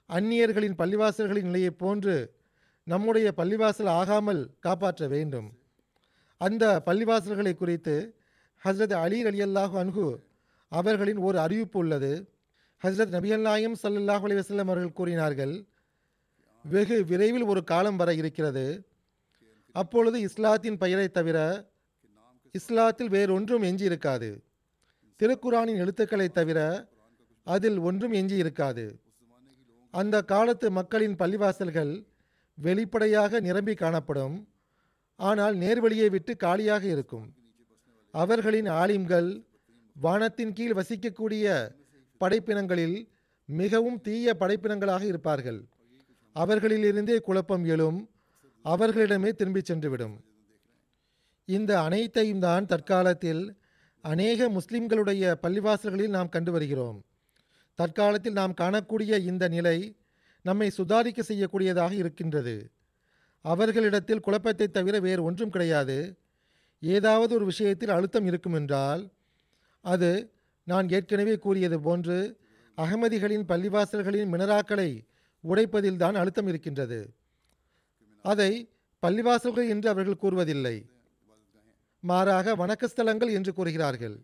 [0.07, 2.37] அந்நியர்களின் பள்ளிவாசல்களின் நிலையைப் போன்று
[2.83, 5.59] நம்முடைய பள்ளிவாசல் ஆகாமல் காப்பாற்ற வேண்டும்.
[6.37, 8.15] அந்த பள்ளிவாசல்களை குறித்து
[8.65, 10.17] ஹஸ்ரத் அலி அலி அல்லாஹு அன்ஹு
[10.69, 12.29] அவர்களின் ஒரு அறிவிப்பு உள்ளது.
[12.83, 15.67] ஹஸ்ரத் நபிகள் நாயம் சல்லாஹ் அலி வசல்லம் அவர்கள் கூறினார்கள்
[16.65, 18.65] வெகு விரைவில் ஒரு காலம் வர இருக்கிறது.
[19.75, 21.37] அப்பொழுது இஸ்லாத்தின் பெயரை தவிர
[22.55, 24.29] இஸ்லாத்தில் வேறொன்றும் எஞ்சி இருக்காது
[25.19, 26.59] திருக்குரானின் எழுத்துக்களை தவிர
[27.47, 28.85] அதில் ஒன்றும் எஞ்சி இருக்காது
[29.93, 31.93] அந்த காலத்து மக்களின் பள்ளிவாசல்கள்
[32.57, 34.35] வெளிப்படையாக நிரம்பி காணப்படும்.
[35.19, 37.27] ஆனால் நேர்வழியை விட்டு காலியாக இருக்கும்.
[38.13, 39.29] அவர்களின் ஆலிம்கள்
[39.95, 41.45] வானத்தின் கீழ் வசிக்கக்கூடிய
[42.21, 42.97] படைப்பினங்களில்
[43.45, 45.59] மிகவும் தீய படைப்பினங்களாக இருப்பார்கள்.
[46.41, 47.99] அவர்களிலிருந்தே குழப்பம் எழும்.
[48.65, 50.15] அவர்களிடமே திரும்பி சென்றுவிடும்.
[51.45, 53.43] இந்த அனைத்தையும் தான் தற்காலத்தில்
[54.05, 56.99] அநேக முஸ்லிம்களுடைய பள்ளிவாசல்களில் நாம் கண்டு வருகிறோம்.
[57.79, 59.77] தற்காலத்தில் நாம் காணக்கூடிய இந்த நிலை
[60.45, 62.55] நம்மை சுதாரிக்க செய்யக்கூடியதாக இருக்கின்றது.
[63.45, 65.97] அவர்களிடத்தில் குழப்பத்தை தவிர வேறு ஒன்றும் கிடையாது.
[66.83, 69.01] ஏதாவது ஒரு விஷயத்தில் அழுத்தம் இருக்கும் என்றால்
[69.85, 70.09] அது
[70.67, 72.17] நான் ஏற்கனவே கூறியது போன்று
[72.77, 74.89] அகமதிகளின் பள்ளிவாசல்களின் மினராக்களை
[75.43, 77.13] உடைப்பதில்தான் அழுத்தம் இருக்கின்றது.
[78.21, 78.69] அதை
[79.01, 80.85] பள்ளிவாசல்கள் என்று அவர்கள் கூறுவதில்லை.
[81.99, 84.19] மாறாக வணக்கஸ்தலங்கள் என்று கூறுகிறார்கள்.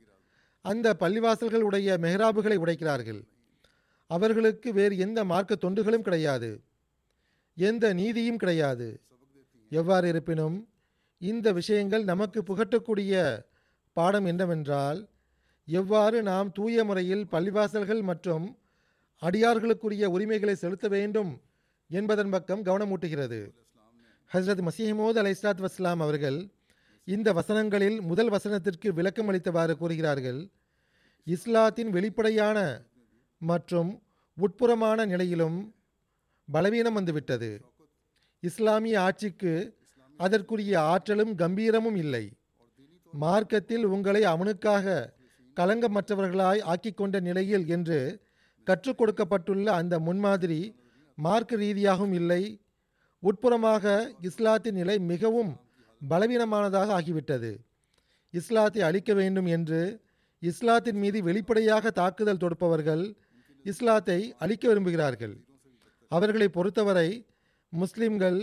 [0.62, 3.24] அந்த பள்ளிவாசல்கள் உடைய மெஹராபுகளை உடைக்கிறார்கள்.
[4.08, 6.64] அவர்களுக்கு வேறு எந்த மார்க்க தொண்டுகளும் கிடையாது.
[7.56, 9.02] எந்த நீதியும் கிடையாது.
[9.70, 10.70] எவ்வாறு இருப்பினும்
[11.18, 13.46] இந்த விஷயங்கள் நமக்கு புகட்டக்கூடிய
[13.94, 15.10] பாடம் என்னவென்றால்
[15.66, 18.58] எவ்வாறு நாம் தூய முறையில் பள்ளிவாசல்கள் மற்றும்
[19.22, 21.42] அடியார்களுக்குரிய உரிமைகளை செலுத்த வேண்டும்
[21.88, 23.52] என்பதன் பக்கம் கவனமூட்டுகிறது.
[24.34, 26.50] ஹஸ்ரத் மசீஹமோது அலை இஸ்லாத் வஸ்லாம் அவர்கள்
[27.04, 30.50] இந்த வசனங்களில் முதல் வசனத்திற்கு விளக்கம் அளித்தவாறு கூறுகிறார்கள்
[31.24, 32.82] இஸ்லாத்தின் வெளிப்படையான
[33.38, 34.04] மற்றும்
[34.38, 35.76] உட்புறமான நிலையிலும்
[36.52, 37.62] பலவீனம் வந்துவிட்டது.
[38.40, 39.78] இஸ்லாமிய ஆட்சிக்கு
[40.18, 42.32] அதற்குரிய ஆற்றலும் கம்பீரமும் இல்லை.
[43.12, 45.14] மார்க்கத்தில் உங்களை அவனுக்காக
[45.56, 48.25] களங்கமற்றவர்களாய் ஆக்கிக்கொண்ட நிலையில் என்று
[48.68, 50.60] கற்றுக் கொடுக்கப்பட்டுள்ள அந்த முன்மாதிரி
[51.18, 52.42] மார்க்க ரீதியாகவும் இல்லை.
[53.24, 53.86] உட்புறமாக
[54.30, 55.52] இஸ்லாத்தின் நிலை மிகவும்
[56.02, 57.52] பலவீனமானதாக ஆகிவிட்டது.
[58.34, 59.82] இஸ்லாத்தை அழிக்க வேண்டும் என்று
[60.50, 63.04] இஸ்லாத்தின் மீது வெளிப்படையாக தாக்குதல் தொடுப்பவர்கள்
[63.66, 65.36] இஸ்லாத்தை அழிக்க விரும்புகிறார்கள்.
[66.12, 67.10] அவர்களை பொறுத்தவரை
[67.74, 68.40] முஸ்லிம்கள்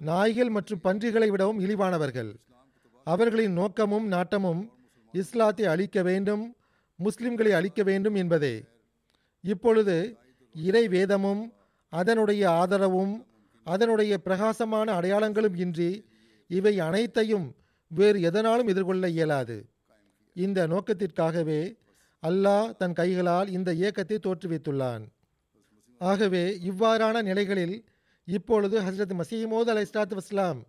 [0.00, 2.32] நாய்கள் மற்றும் பன்றிகளை விடவும் இழிவானவர்கள்.
[3.06, 4.62] அவர்களின் நோக்கமும் நாட்டமும்
[5.14, 6.42] இஸ்லாத்தை அழிக்க வேண்டும்
[6.98, 8.54] முஸ்லிம்களை அழிக்க வேண்டும் என்பதே.
[9.44, 9.96] இப்பொழுது
[10.54, 11.42] இறை வேதமும்
[11.92, 13.14] அதனுடைய ஆதரவும்
[13.66, 15.90] அதனுடைய பிரகாசமான அடையாளங்களும் இன்றி
[16.50, 17.46] இவை அனைத்தையும்
[17.90, 19.56] வேறு எதனாலும் எதிர்கொள்ள இயலாது.
[20.36, 21.60] இந்த நோக்கத்திற்காகவே
[22.22, 25.04] அல்லாஹ் தன் கைகளால் இந்த இயக்கத்தை தோற்றுவித்துள்ளான்.
[25.98, 27.76] ஆகவே இவ்வாறான நிலைகளில்
[28.24, 30.60] இப்பொழுது ஹசரத் மசீமோத் அலை இஸ்லாத் வஸ்லாம்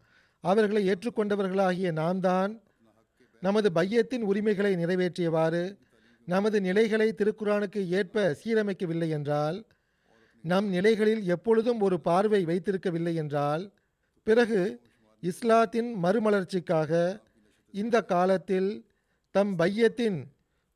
[0.43, 2.51] அவர்களை ஏற்றுக்கொண்டவர்களாகிய நாம் தான்
[3.41, 5.63] நமது பையத்தின் உரிமைகளை நிறைவேற்றியவாறு
[6.30, 9.65] நமது நிலைகளை திருக்குரானுக்கு ஏற்ப சீரமைக்கவில்லை என்றால்
[10.42, 13.72] நம் நிலைகளில் எப்பொழுதும் ஒரு பார்வை வைத்திருக்கவில்லை என்றால்
[14.24, 14.82] பிறகு
[15.20, 17.22] இஸ்லாத்தின் மறுமலர்ச்சிக்காக
[17.74, 18.86] இந்த காலத்தில்
[19.32, 20.20] தம் பையத்தின்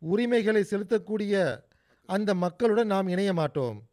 [0.02, 1.62] உரிமைகளை செலுத்தக்கூடிய
[2.06, 3.84] அந்த மக்களுடன் நாம் இணைய மாட்டோம்.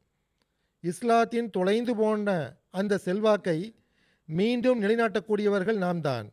[0.81, 3.75] இஸ்லாத்தின் தொலைந்து போன அந்த செல்வாக்கை
[4.25, 6.33] மீண்டும் நிலைநாட்டக்கூடியவர்கள் நாம் தான்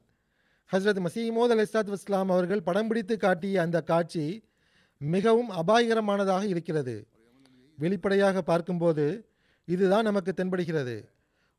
[0.71, 4.46] ஹஸ்ரத் மசீமோத் அலி இஸ்லாத் வஸ்லாம் அவர்கள் படம் பிடித்து காட்டிய அந்த காட்சி
[5.01, 6.95] மிகவும் அபாயகரமானதாக இருக்கிறது.
[7.77, 9.05] வெளிப்படையாக பார்க்கும்போது
[9.67, 10.97] இதுதான் நமக்கு தென்படுகிறது.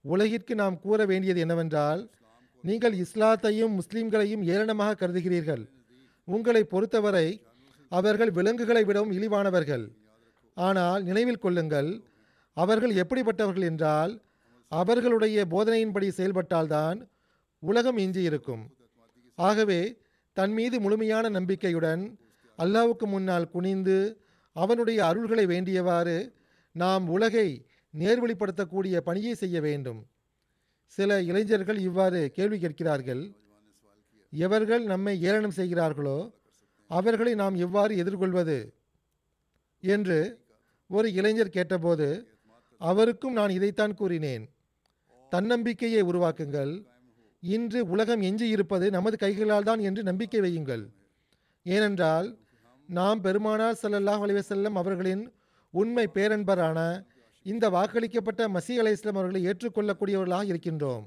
[0.04, 2.00] உலகிற்கு நாம் கூற வேண்டியது என்னவென்றால்
[2.64, 5.64] நீங்கள் இஸ்லாத்தையும் முஸ்லிம்களையும் ஏளனமாக கருதுகிறீர்கள்.
[6.28, 7.28] உங்களை பொறுத்தவரை
[7.92, 9.84] அவர்கள் விலங்குகளை விடவும் இழிவானவர்கள்.
[10.56, 11.90] ஆனால் நினைவில் கொள்ளுங்கள்
[12.56, 14.12] அவர்கள் எப்படிப்பட்டவர்கள் என்றால்
[14.72, 16.98] அவர்களுடைய போதனையின்படி செயல்பட்டால்தான்
[17.62, 18.64] உலகம் எஞ்சியிருக்கும்
[19.38, 19.80] ஆகவே
[20.36, 22.02] தன் மீது முழுமையான நம்பிக்கையுடன்
[22.58, 23.98] அல்லாவுக்கு முன்னால் குனிந்து
[24.52, 26.34] அவனுடைய அருள்களை வேண்டியவாறு
[26.72, 27.48] நாம் உலகை
[27.94, 30.00] நேர்வழிப்படுத்தக்கூடிய பணியை செய்ய வேண்டும்.
[30.84, 33.22] சில இளைஞர்கள் இவ்வாறு கேள்வி கேட்கிறார்கள்.
[34.32, 36.18] எவர்கள் நம்மை ஏளனம் செய்கிறார்களோ
[36.90, 38.58] அவர்களை நாம் எவ்வாறு எதிர்கொள்வது?
[39.82, 40.18] என்று
[40.90, 42.08] ஒரு இளைஞர் கேட்டபோது
[42.80, 44.44] அவருக்கும் நான் இதைத்தான் கூறினேன்.
[45.32, 46.72] தன்னம்பிக்கையை உருவாக்குங்கள்.
[47.42, 50.84] இன்று உலகம் எஞ்சி இருப்பது நமது கைகளால் தான் என்று நம்பிக்கை வையுங்கள்.
[51.62, 52.28] ஏனென்றால்
[52.88, 55.24] நாம் பெருமானார் ஸல்லல்லாஹு அலிவசல்லம் அவர்களின்
[55.74, 56.78] உண்மை பேரன்பரான
[57.46, 61.04] இந்த வாக்களிக்கப்பட்ட மசீ அலை இஸ்லாம் அவர்களை ஏற்றுக்கொள்ளக்கூடியவர்களாக இருக்கின்றோம்.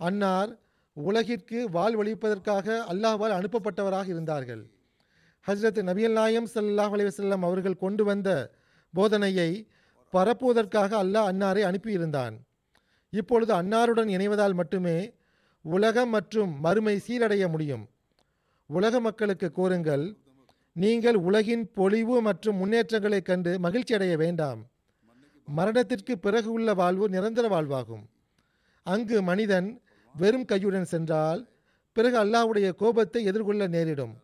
[0.00, 0.50] அன்னார்
[0.96, 4.62] உலகிற்கு வாழ்வழிப்பதற்காக அல்லாஹ்வால் அனுப்பப்பட்டவராக இருந்தார்கள்.
[5.46, 8.28] ஹஜ்ரத் நபியல் நாயம் ஸல்லல்லாஹு அலைஹி அவர்கள் கொண்டு வந்த
[8.94, 9.50] போதனையை
[10.12, 12.34] பரப்புவதற்காக அல்லாஹ் அன்னாரை அனுப்பியிருந்தான்.
[13.12, 14.98] இப்பொழுது அன்னாருடன் இணைவதால் மட்டுமே
[15.64, 17.84] உலகம் மற்றும் மறுமை சீரடைய முடியும்.
[18.70, 20.04] உலக மக்களுக்கு கூறுங்கள்
[20.74, 24.66] நீங்கள் உலகின் பொலிவு மற்றும் முன்னேற்றங்களைக் கண்டு மகிழ்ச்சி அடைய வேண்டாம்.
[25.46, 28.04] மரணத்திற்கு பிறகு உள்ள வாழ்வு நிரந்தர வாழ்வாகும்.
[28.82, 29.80] அங்கு மனிதன்
[30.14, 31.48] வெறும் கையுடன் சென்றால்
[31.92, 34.14] பிறகு அல்லாஹ்வுடைய கோபத்தை எதிர்கொள்ள நேரிடும்.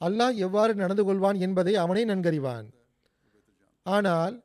[0.00, 2.64] அல்லாஹ் எவ்வாறு நடந்து கொள்வான் என்பதை அவனே நன்கறிவான்.
[3.82, 4.42] ஆனால்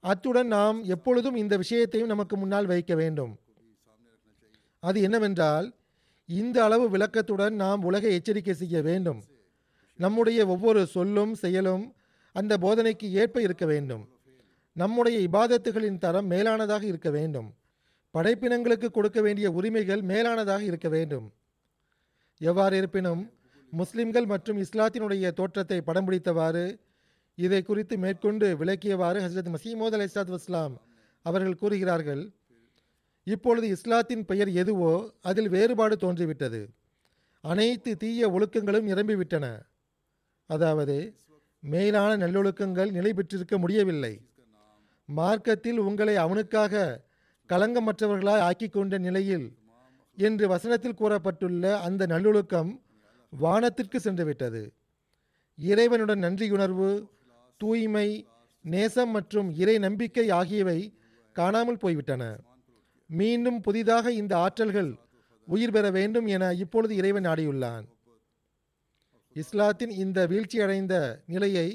[0.00, 3.38] அத்துடன் நாம் எப்பொழுதும் இந்த விஷயத்தையும் நமக்கு முன்னால் வைக்க வேண்டும்.
[4.80, 5.74] அது என்னவென்றால்
[6.26, 9.22] இந்த அளவு விளக்கத்துடன் நாம் உலகை எச்சரிக்கை செய்ய வேண்டும்.
[9.98, 11.94] நம்முடைய ஒவ்வொரு சொல்லும் செயலும்
[12.32, 14.08] அந்த போதனைக்கு ஏற்ப இருக்க வேண்டும்.
[14.72, 17.54] நம்முடைய இபாதத்துகளின் தரம் மேலானதாக இருக்க வேண்டும்.
[18.14, 21.32] படைப்பினங்களுக்கு கொடுக்க வேண்டிய உரிமைகள் மேலானதாக இருக்க வேண்டும்.
[22.38, 23.32] எவ்வாறு இருப்பினும்
[23.70, 26.78] முஸ்லிம்கள் மற்றும் இஸ்லாத்தினுடைய தோற்றத்தை படம் பிடித்தவாறு
[27.34, 30.74] இதை குறித்து மேற்கொண்டு விளக்கியவாறு ஹசரத் மசீமோத் அலி இஸ்லாத் வஸ்லாம்
[31.22, 32.30] அவர்கள் கூறுகிறார்கள்
[33.24, 36.68] இப்பொழுது இஸ்லாத்தின் பெயர் எதுவோ அதில் வேறுபாடு தோன்றிவிட்டது.
[37.40, 39.46] அனைத்து தீய ஒழுக்கங்களும் நிரம்பிவிட்டன.
[40.50, 40.96] அதாவது
[41.62, 44.14] மேலான நல்லொழுக்கங்கள் நிலை பெற்றிருக்க முடியவில்லை.
[45.08, 46.82] மார்க்கத்தில் உங்களை அவனுக்காக
[47.48, 49.46] களங்கமற்றவர்களாய் ஆக்கி கொண்ட நிலையில்
[50.18, 52.70] என்று வசனத்தில் கூறப்பட்டுள்ள அந்த நல்லொழுக்கம்
[53.32, 54.62] வானத்திற்கு சென்றுவிட்டது.
[55.58, 56.90] இறைவனுடன் நன்றியுணர்வு
[57.60, 58.08] தூய்மை
[58.64, 60.78] நேசம் மற்றும் இறை நம்பிக்கை ஆகியவை
[61.36, 62.24] காணாமல் போய்விட்டன.
[63.10, 64.90] மீண்டும் புதிதாக இந்த ஆற்றல்கள்
[65.48, 67.86] உயிர் பெற வேண்டும் என இப்பொழுது இறைவன் நாடியுள்ளான்.
[69.36, 70.94] இஸ்லாத்தின் இந்த வீழ்ச்சியடைந்த
[71.26, 71.68] நிலையை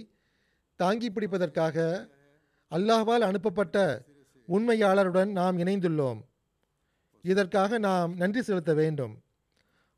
[0.80, 1.78] தாங்கி பிடிப்பதற்காக
[2.72, 3.78] அல்லாஹ்வால் அனுப்பப்பட்ட
[4.48, 6.20] உண்மையாளருடன் நாம் இணைந்துள்ளோம்.
[7.26, 9.14] இதற்காக நாம் நன்றி செலுத்த வேண்டும்.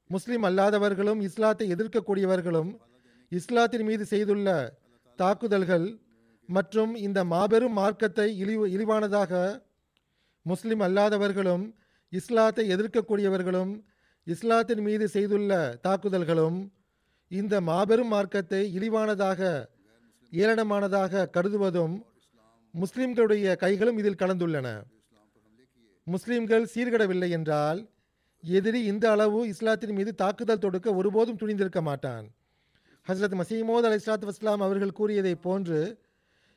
[0.10, 2.72] முஸ்லிம் அல்லாதவர்களும் இஸ்லாத்தை எதிர்க்கக்கூடியவர்களும்
[3.32, 4.50] இஸ்லாத்தின் மீது செய்துள்ள
[5.20, 5.88] தாக்குதல்கள்
[6.50, 9.34] மற்றும் இந்த மாபெரும் மார்க்கத்தை இழிவு இழிவானதாக
[10.46, 11.64] முஸ்லிம் அல்லாதவர்களும்
[12.14, 13.72] இஸ்லாத்தை எதிர்க்கக்கூடியவர்களும்
[14.28, 15.52] இஸ்லாத்தின் மீது செய்துள்ள
[15.84, 16.60] தாக்குதல்களும்
[17.32, 19.70] இந்த மாபெரும் மார்க்கத்தை இழிவானதாக
[20.32, 21.96] ஏளனமானதாக கருதுவதும்
[22.74, 24.68] முஸ்லிம்களுடைய கைகளும் இதில் கலந்துள்ளன.
[26.04, 27.90] முஸ்லிம்கள் சீர்கடவில்லை என்றால்
[28.42, 32.26] எதிரி இந்த அளவு இஸ்லாத்தின் மீது தாக்குதல் தொடுக்க ஒருபோதும் துணிந்திருக்க மாட்டான்.
[33.08, 35.80] ஹசரத் மசீமோத் அலி இஸ்லாத் வஸ்லாம் அவர்கள் கூறியதைப் போன்று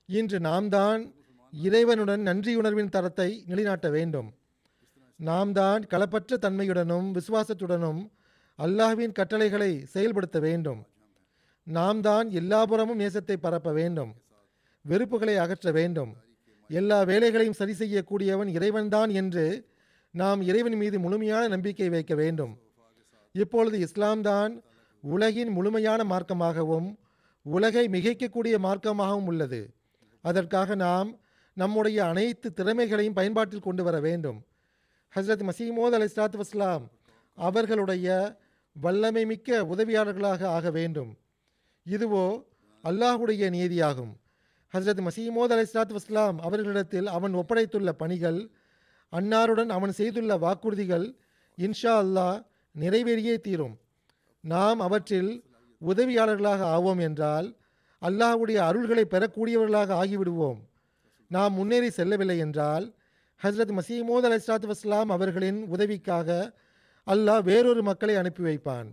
[0.07, 1.15] இன்று நாம் தான்
[1.53, 4.29] இறைவனுடன் நன்றியுணர்வின் தரத்தை நிலைநாட்ட வேண்டும்.
[5.17, 8.01] நாம் தான் களப்பற்ற தன்மையுடனும் விசுவாசத்துடனும்
[8.59, 10.87] அல்லாஹ்வின் கட்டளைகளை செயல்படுத்த வேண்டும்.
[11.62, 14.14] நாம் தான் எல்லாபுறமும் நேசத்தை பரப்ப வேண்டும்.
[14.85, 16.16] வெறுப்புகளை அகற்ற வேண்டும்.
[16.68, 19.66] எல்லா வேலைகளையும் சரி செய்யக்கூடியவன் இறைவன்தான் என்று
[20.11, 22.59] நாம் இறைவன் மீது முழுமையான நம்பிக்கை வைக்க வேண்டும்.
[23.33, 24.62] இப்பொழுது இஸ்லாம் தான்
[25.01, 26.88] உலகின் முழுமையான மார்க்கமாகவும்
[27.42, 29.75] உலகை மிகைக்கக்கூடிய மார்க்கமாகவும் உள்ளது.
[30.21, 31.21] அதற்காக நாம்
[31.53, 34.38] நம்முடைய அனைத்து திறமைகளையும் பயன்பாட்டில் கொண்டு வர வேண்டும்.
[35.16, 36.85] ஹஸ்ரத் மசீமோத் அலி இஸ்லாத் வஸ்லாம்
[37.35, 38.37] அவர்களுடைய
[38.81, 41.11] வல்லமை மிக்க உதவியாளர்களாக ஆக வேண்டும்.
[41.87, 42.27] இதுவோ
[42.85, 44.12] அல்லாஹுடைய நீதியாகும்.
[44.75, 48.41] ஹஸ்ரத் மசீமோத் அலி வஸ்லாம் அவர்களிடத்தில் அவன் ஒப்படைத்துள்ள பணிகள்
[49.12, 51.07] அன்னாருடன் அவன் செய்துள்ள வாக்குறுதிகள்
[51.59, 52.38] இன்ஷா அல்லாஹ்
[52.75, 53.77] நிறைவேறியே தீரும்.
[54.41, 55.45] நாம் அவற்றில்
[55.81, 57.49] உதவியாளர்களாக ஆவோம் என்றால்
[58.03, 60.61] அல்லாஹுடைய அருள்களை பெறக்கூடியவர்களாக ஆகிவிடுவோம்.
[61.31, 62.95] நாம் முன்னேறி செல்லவில்லை என்றால்
[63.43, 66.57] ஹஸ்ரத் மசீமோத் அலி இஸ்லாத்து வஸ்லாம் அவர்களின் உதவிக்காக
[67.09, 68.88] அல்லாஹ் வேறொரு மக்களை அனுப்பி வைப்பான்.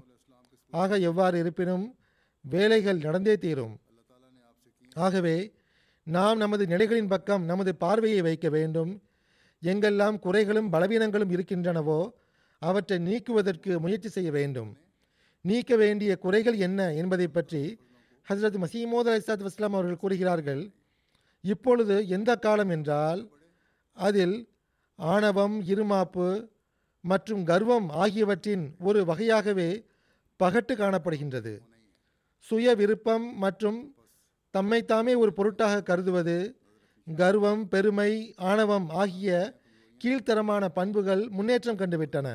[0.70, 1.86] ஆக எவ்வாறு இருப்பினும்
[2.42, 3.80] வேலைகள் நடந்தே தீரும்.
[4.96, 5.54] ஆகவே
[6.04, 8.92] நாம் நமது நிலைகளின் பக்கம் நமது பார்வையை வைக்க வேண்டும்.
[9.64, 12.00] எங்கெல்லாம் குறைகளும் பலவீனங்களும் இருக்கின்றனவோ
[12.60, 14.78] அவற்றை நீக்குவதற்கு முயற்சி செய்ய வேண்டும்.
[15.42, 17.64] நீக்க வேண்டிய குறைகள் என்ன என்பதை பற்றி
[18.28, 20.64] ஹசரத் மசீமோத் அலிசாத் வஸ்லாம் அவர்கள் கூறுகிறார்கள்.
[21.42, 23.32] இப்பொழுது எந்த காலம் என்றால்
[23.98, 24.50] அதில்
[24.96, 26.50] ஆணவம் இருமாப்பு
[27.10, 29.70] மற்றும் கர்வம் ஆகியவற்றின் ஒரு வகையாகவே
[30.40, 31.54] பகட்டு காணப்படுகின்றது.
[32.48, 33.80] சுய விருப்பம் மற்றும்
[34.54, 36.38] தம்மைத்தாமே ஒரு பொருட்டாக கருதுவது
[37.08, 39.30] கர்வம் பெருமை ஆணவம் ஆகிய
[40.02, 42.28] கீழ்த்தரமான பண்புகள் முன்னேற்றம் கண்டுவிட்டன.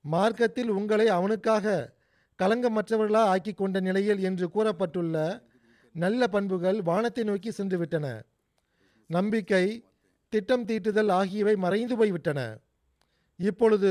[0.00, 1.94] மார்க்கத்தில் உங்களை அவனுக்காக
[2.38, 5.16] கலங்கமற்றவர்களா ஆக்கி கொண்ட நிலையில் என்று கூறப்பட்டுள்ள
[5.94, 8.06] நல்ல பண்புகள் வானத்தை நோக்கி சென்றுவிட்டன.
[9.10, 9.64] நம்பிக்கை
[10.32, 12.40] திட்டம் தீட்டுதல் ஆகியவை மறைந்து போய்விட்டன.
[13.38, 13.90] இப்பொழுது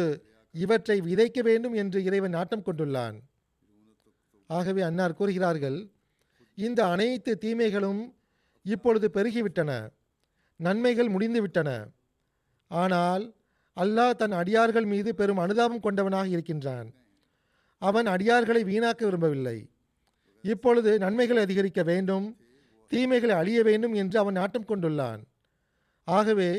[0.56, 3.16] இவற்றை விதைக்க வேண்டும் என்று இறைவன் நாட்டம் கொண்டுள்ளான்.
[4.50, 5.78] ஆகவே அன்னார் கூறுகிறார்கள்
[6.58, 8.02] இந்த அனைத்து தீமைகளும்
[8.66, 9.72] இப்பொழுது பெருகிவிட்டன
[10.60, 11.70] நன்மைகள் முடிந்துவிட்டன.
[12.72, 13.24] ஆனால்
[13.78, 16.88] அல்லாஹ் தன் அடியார்கள் மீது பெரும் அனுதாபம் கொண்டவனாக இருக்கின்றான்.
[17.82, 19.58] அவன் அடியார்களை வீணாக்க விரும்பவில்லை.
[20.44, 22.26] இப்பொழுது நன்மைகள் அதிகரிக்க வேண்டும்
[22.92, 25.22] தீமைகளை அழிய வேண்டும் என்று அவன் நாட்டம் கொண்டுள்ளான்.
[26.08, 26.50] ஆகவே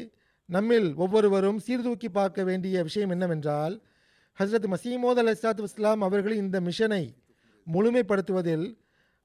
[0.49, 3.83] நம்மில் ஒவ்வொருவரும் சீர்தூக்கி பார்க்க வேண்டிய விஷயம் என்னவென்றால்
[4.39, 7.17] ஹசரத் மசீமோத் அலி இஸ்லாத்து இஸ்லாம் அவர்களின் இந்த மிஷனை
[7.67, 8.79] முழுமைப்படுத்துவதில்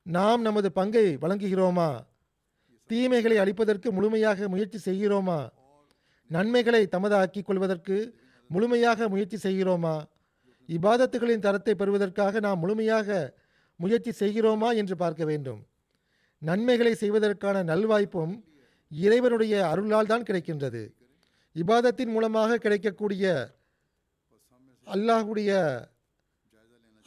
[0.04, 2.00] நாம் நமது பங்கை வழங்குகிறோமா?
[2.88, 5.50] தீமைகளை அழிப்பதற்கு முழுமையாக முயற்சி செய்கிறோமா?
[6.28, 7.98] நன்மைகளை தமதாக்கிக் கொள்வதற்கு
[8.48, 10.06] முழுமையாக முயற்சி செய்கிறோமா?
[10.70, 13.38] இபாதத்துகளின் தரத்தை பெறுவதற்காக நாம் முழுமையாக
[13.76, 15.62] முயற்சி செய்கிறோமா என்று பார்க்க வேண்டும்.
[16.38, 18.34] நன்மைகளை செய்வதற்கான நல்வாய்ப்பும்
[18.90, 20.84] இறைவனுடைய அருளால் தான் கிடைக்கின்றது.
[21.56, 23.26] இபாதத்தின் மூலமாக கிடைக்கக்கூடிய
[24.88, 25.52] அல்லாஹுடைய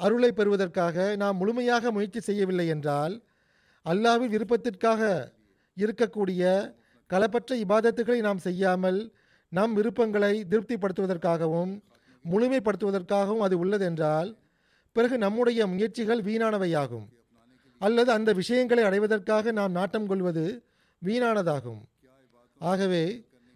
[0.01, 3.15] அருளை பெறுவதற்காக நாம் முழுமையாக முயற்சி செய்யவில்லை என்றால்
[3.87, 5.03] அல்லாஹ்வின் விருப்பத்திற்காக
[5.77, 6.43] இருக்கக்கூடிய
[7.11, 9.01] களப்பற்ற இபாதத்துகளை நாம் செய்யாமல்
[9.53, 11.73] நம் விருப்பங்களை திருப்திப்படுத்துவதற்காகவும்
[12.25, 14.31] முழுமைப்படுத்துவதற்காகவும் அது உள்ளதென்றால்
[14.97, 17.07] பிறகு நம்முடைய முயற்சிகள் வீணானவையாகும்.
[17.81, 20.45] அல்லது அந்த விஷயங்களை அடைவதற்காக நாம் நாட்டம் கொள்வது
[21.03, 21.83] வீணானதாகும்.
[22.61, 23.05] ஆகவே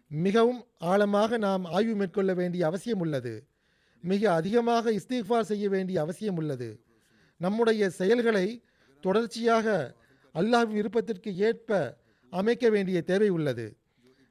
[0.08, 3.46] மிகவும் ஆழமாக நாம் ஆய்வு மேற்கொள்ள வேண்டிய அவசியம் உள்ளது.
[4.02, 6.80] மிக அதிகமாக இஸ்திஃபார் செய்ய வேண்டிய அவசியம் உள்ளது.
[7.36, 8.64] நம்முடைய செயல்களை
[9.00, 9.94] தொடர்ச்சியாக
[10.34, 11.96] அல்லாஹ் விருப்பத்திற்கு ஏற்ப
[12.30, 13.76] அமைக்க வேண்டிய தேவை உள்ளது.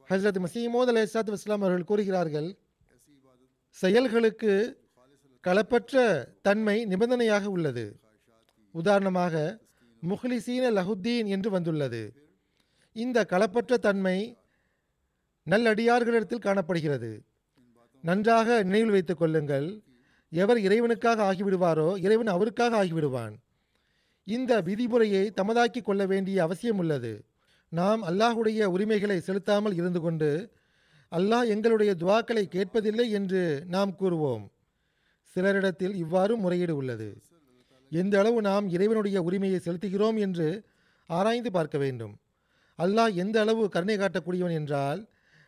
[0.09, 2.57] ஹசரத் மசீமோத் அலி இஸ்லாத் வஸ்லாம் அவர்கள் கூறுகிறார்கள்
[3.69, 4.85] செயல்களுக்கு
[5.47, 7.99] களப்பற்ற தன்மை நிபந்தனையாக உள்ளது.
[8.71, 9.59] உதாரணமாக
[10.09, 12.13] முஹ்லிசீன லஹுத்தீன் என்று வந்துள்ளது.
[12.91, 14.37] இந்த களப்பற்ற தன்மை
[15.47, 17.11] நல்லடியார்களிடத்தில் காணப்படுகிறது.
[18.03, 19.67] நன்றாக நினைவில் வைத்துக் கொள்ளுங்கள்.
[20.31, 23.35] எவர் இறைவனுக்காக ஆகிவிடுவாரோ இறைவன் அவருக்காக ஆகிவிடுவான்.
[24.27, 27.13] இந்த விதிமுறையை தமதாக்கி கொள்ள வேண்டிய அவசியம் உள்ளது.
[27.71, 30.29] நாம் அல்லாஹுடைய உரிமைகளை செலுத்தாமல் இருந்து கொண்டு
[31.11, 33.41] அல்லாஹ் எங்களுடைய துவாக்களை கேட்பதில்லை என்று
[33.75, 34.45] நாம் கூறுவோம்.
[35.35, 37.09] சிலரிடத்தில் இவ்வாறு முறையீடு உள்ளது.
[37.91, 40.47] எந்த அளவு நாம் இறைவனுடைய உரிமையை செலுத்துகிறோம் என்று
[41.09, 42.13] ஆராய்ந்து பார்க்க வேண்டும்.
[42.79, 45.01] அல்லாஹ் எந்த அளவு கருணை காட்டக்கூடியவன் என்றால்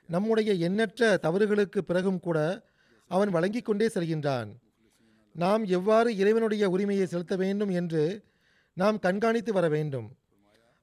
[0.10, 2.66] நம்முடைய எண்ணற்ற தவறுகளுக்கு பிறகும் கூட
[3.08, 4.54] அவன் வழங்கிக் கொண்டே செல்கின்றான்.
[5.34, 8.24] நாம் எவ்வாறு இறைவனுடைய உரிமையை செலுத்த வேண்டும் என்று
[8.74, 10.16] நாம் கண்காணித்து வர வேண்டும்.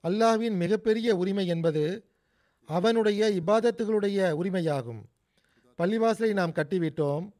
[0.03, 2.05] அல்லாஹ்வின் மிகப்பெரிய உரிமை என்பது
[2.65, 5.03] அவனுடைய இபாதத்துகளுடைய உரிமையாகும்.
[5.79, 7.31] பள்ளிவாசலை நாம் கட்டிவிட்டோம்.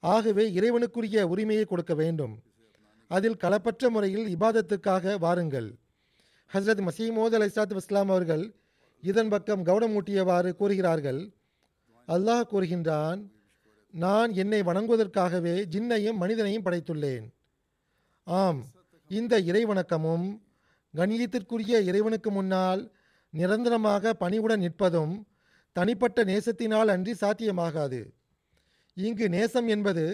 [0.00, 2.42] ஆகவே இறைவனுக்குரிய உரிமையை கொடுக்க வேண்டும்.
[3.08, 5.74] அதில் களப்பற்ற முறையில் இபாதத்துக்காக வாருங்கள்.
[6.52, 8.57] ஹஸ்ரத் மசீமோத் அலை சாத் இஸ்லாம் அவர்கள்
[9.00, 11.20] இதன் பக்கம் கவனமூட்டியவாறு கூறுகிறார்கள்.
[12.08, 13.20] அல்லாஹ் கூறுகின்றான்
[13.90, 17.26] நான் என்னை வணங்குவதற்காகவே ஜின்னையும் மனிதனையும் படைத்துள்ளேன்.
[18.22, 18.64] ஆம்
[19.10, 20.26] இந்த இறைவணக்கமும்
[20.94, 22.92] கண்ணியத்திற்குரிய இறைவனுக்கு முன்னால்
[23.30, 25.14] நிரந்தரமாக பணிவுடன் நிற்பதும்
[25.72, 28.00] தனிப்பட்ட நேசத்தினால் அன்றி சாத்தியமாகாது.
[28.94, 30.04] இங்கு நேசம் என்பது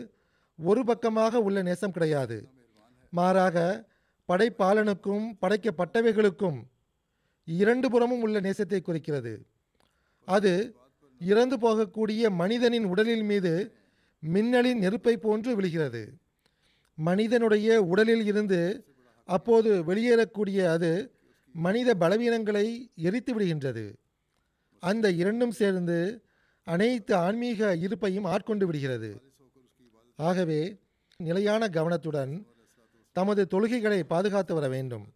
[0.59, 2.39] ஒரு பக்கமாக உள்ள நேசம் கிடையாது.
[3.11, 3.87] மாறாக
[4.29, 6.61] படைப்பாளனுக்கும் படைக்கப்பட்டவைகளுக்கும்
[7.45, 9.47] இரண்டு புறமும் உள்ள நேசத்தை குறிக்கிறது.
[10.25, 10.75] அது
[11.19, 13.73] இறந்து போகக்கூடிய மனிதனின் உடலில் மீது
[14.19, 16.19] மின்னலின் நெருப்பை போன்று விழுகிறது.
[16.95, 18.85] மனிதனுடைய உடலில் இருந்து
[19.25, 21.13] அப்போது வெளியேறக்கூடிய அது
[21.53, 23.95] மனித பலவீனங்களை எரித்து விடுகின்றது.
[24.79, 26.23] அந்த இரண்டும் சேர்ந்து
[26.63, 29.33] அனைத்து ஆன்மீக இருப்பையும் ஆட்கொண்டு விடுகிறது.
[30.17, 30.77] ஆகவே
[31.17, 32.47] நிலையான கவனத்துடன்
[33.13, 35.15] தமது தொழுகைகளை பாதுகாத்து வர வேண்டும்.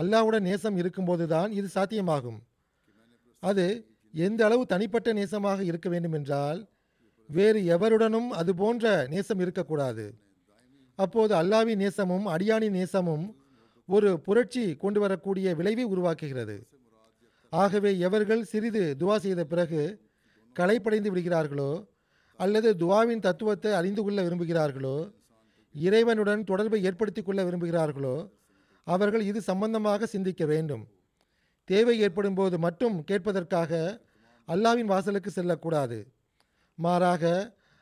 [0.00, 2.38] அல்லாஹ்வுடன் நேசம் இருக்கும்போதுதான் இது சாத்தியமாகும்.
[3.42, 3.64] அது
[4.14, 6.60] எந்த அளவு தனிப்பட்ட நேசமாக இருக்க வேண்டும் என்றால்
[7.30, 10.06] வேறு எவருடனும் அது போன்ற நேசம் இருக்கக்கூடாது.
[10.98, 13.26] அப்போது அல்லாவின் நேசமும் அடியானின் நேசமும்
[13.88, 16.56] ஒரு புரட்சி கொண்டு வரக்கூடிய விளைவை உருவாக்குகிறது.
[17.52, 19.82] ஆகவே எவர்கள் சிறிது துவா செய்த பிறகு
[20.56, 21.70] களைப்படைந்து விடுகிறார்களோ
[22.40, 24.96] அல்லது துவாவின் தத்துவத்தை அறிந்து கொள்ள விரும்புகிறார்களோ
[25.74, 28.16] இறைவனுடன் தொடர்பை ஏற்படுத்தி கொள்ள விரும்புகிறார்களோ
[28.94, 30.84] அவர்கள் இது சம்பந்தமாக சிந்திக்க வேண்டும்.
[31.64, 33.72] தேவை ஏற்படும் போது மட்டும் கேட்பதற்காக
[34.48, 35.98] அல்லாவின் வாசலுக்கு செல்லக்கூடாது.
[36.74, 37.24] மாறாக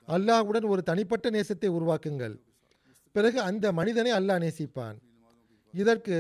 [0.09, 2.35] அல்லாஹ்வுடன் ஒரு தனிப்பட்ட நேசத்தை உருவாக்குங்கள்.
[3.13, 4.97] பிறகு அந்த மனிதனை அல்லாஹ் நேசிப்பான்.
[5.73, 6.19] இதற்கு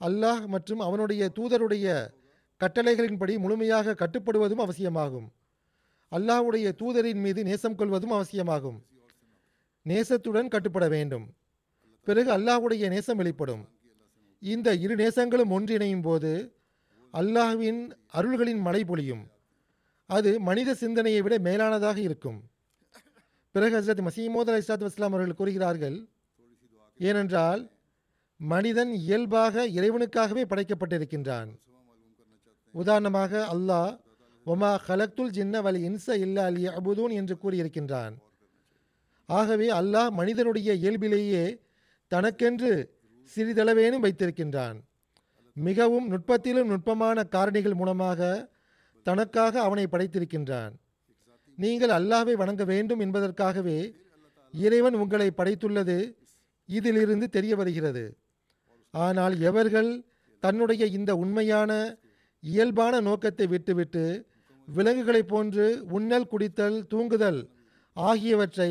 [0.00, 1.86] அல்லாஹ் மற்றும் அவனுடைய தூதருடைய
[2.60, 5.28] கட்டளைகளின்படி முழுமையாக கட்டுப்படுவதும் அவசியமாகும்.
[6.12, 8.78] அல்லாஹ்வுடைய தூதரின் மீது நேசம் கொள்வதும் அவசியமாகும்.
[9.86, 11.26] நேசத்துடன் கட்டுப்பட வேண்டும்.
[12.02, 13.62] பிறகு அல்லாஹ்வுடைய நேசம் வெளிப்படும்.
[14.42, 16.54] இந்த இரு நேசங்களும் ஒன்றிணையும் போது
[17.12, 17.80] அல்லாஹ்வின்
[18.14, 19.24] அருள்களின் மழை பொழியும்.
[20.06, 22.38] அது மனித சிந்தனையை விட மேலானதாக இருக்கும்.
[23.50, 26.08] பிறகு ஹசரத் மசீமோத் அலி இஸ்லாத் வஸ்லாம் அவர்கள் கூறுகிறார்கள்
[26.98, 27.70] ஏனென்றால்
[28.36, 31.50] மனிதன் இயல்பாக இறைவனுக்காகவே படைக்கப்பட்டிருக்கின்றான்.
[32.72, 34.00] உதாரணமாக அல்லாஹ்
[34.46, 38.14] ஒமா ஹலக்துல் ஜின்ன வலி இன்ச இல்லா அலி அபுதூன் என்று கூறியிருக்கின்றான்.
[39.26, 41.44] ஆகவே அல்லாஹ் மனிதனுடைய இயல்பிலேயே
[42.08, 42.99] தனக்கென்று
[43.36, 44.78] சிறிதளவேனும் வைத்திருக்கின்றான்.
[45.56, 48.50] மிகவும் நுட்பத்திலும் நுட்பமான காரணிகள் மூலமாக
[49.02, 50.72] தனக்காக அவனை படைத்திருக்கின்றான்.
[51.54, 53.78] நீங்கள் அல்லாஹை வணங்க வேண்டும் என்பதற்காகவே
[54.54, 55.98] இறைவன் உங்களை படைத்துள்ளது
[56.64, 58.04] இதிலிருந்து தெரிய வருகிறது.
[58.90, 60.04] ஆனால் எவர்கள்
[60.40, 61.98] தன்னுடைய இந்த உண்மையான
[62.40, 64.04] இயல்பான நோக்கத்தை விட்டுவிட்டு
[64.68, 67.40] விலங்குகளைப் போன்று உண்ணல் குடித்தல் தூங்குதல்
[67.92, 68.70] ஆகியவற்றை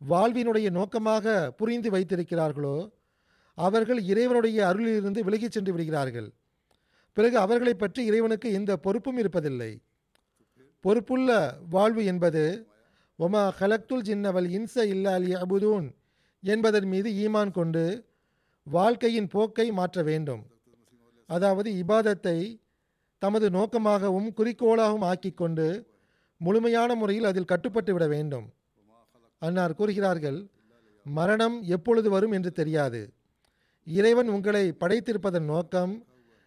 [0.00, 2.76] வாழ்வினுடைய நோக்கமாக புரிந்து வைத்திருக்கிறார்களோ
[3.58, 6.28] அவர்கள் இறைவனுடைய அருளிலிருந்து விலகிச் சென்று விடுகிறார்கள்.
[7.16, 9.72] பிறகு அவர்களை பற்றி இறைவனுக்கு எந்த பொறுப்பும் இருப்பதில்லை.
[10.84, 12.42] பொறுப்புள்ள வாழ்வு என்பது
[13.18, 15.86] ஒமா ஹலக்துல் ஜின்னவல் இன்ச இல்லா அலி அபுதூன்
[16.42, 17.82] என்பதன் மீது ஈமான் கொண்டு
[18.66, 20.42] வாழ்க்கையின் போக்கை மாற்ற வேண்டும்.
[21.26, 22.38] அதாவது இபாதத்தை
[23.22, 25.66] தமது நோக்கமாகவும் குறிக்கோளாகவும் ஆக்கி கொண்டு
[26.40, 28.46] முழுமையான முறையில் அதில் கட்டுப்பட்டு விட வேண்டும்.
[29.42, 30.38] அன்னார் கூறுகிறார்கள்
[31.06, 33.00] மரணம் எப்பொழுது வரும் என்று தெரியாது.
[33.88, 36.04] இறைவன் உங்களை படைத்திருப்பதன் நோக்கம்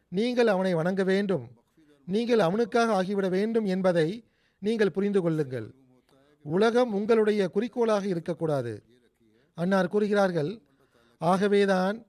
[0.09, 1.47] நீங்கள் அவனை வணங்க வேண்டும்.
[2.05, 4.23] நீங்கள் அவனுக்காக ஆகிவிட வேண்டும் என்பதை
[4.59, 5.73] நீங்கள் புரிந்து கொள்ளுங்கள்.
[6.43, 8.83] உலகம் உங்களுடைய குறிக்கோளாக இருக்கக்கூடாது.
[9.53, 10.61] அன்னார் கூறுகிறார்கள்
[11.17, 12.05] ஆகவேதான்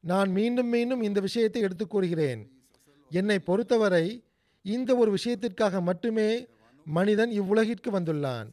[0.00, 2.64] நான் மீண்டும் மீண்டும் இந்த விஷயத்தை எடுத்துக் கூறுகிறேன்.
[3.10, 4.24] என்னை பொறுத்தவரை
[4.62, 6.46] இந்த ஒரு விஷயத்திற்காக மட்டுமே
[6.84, 8.46] மனிதன் இவ்வுலகிற்கு வந்துள்ளான்.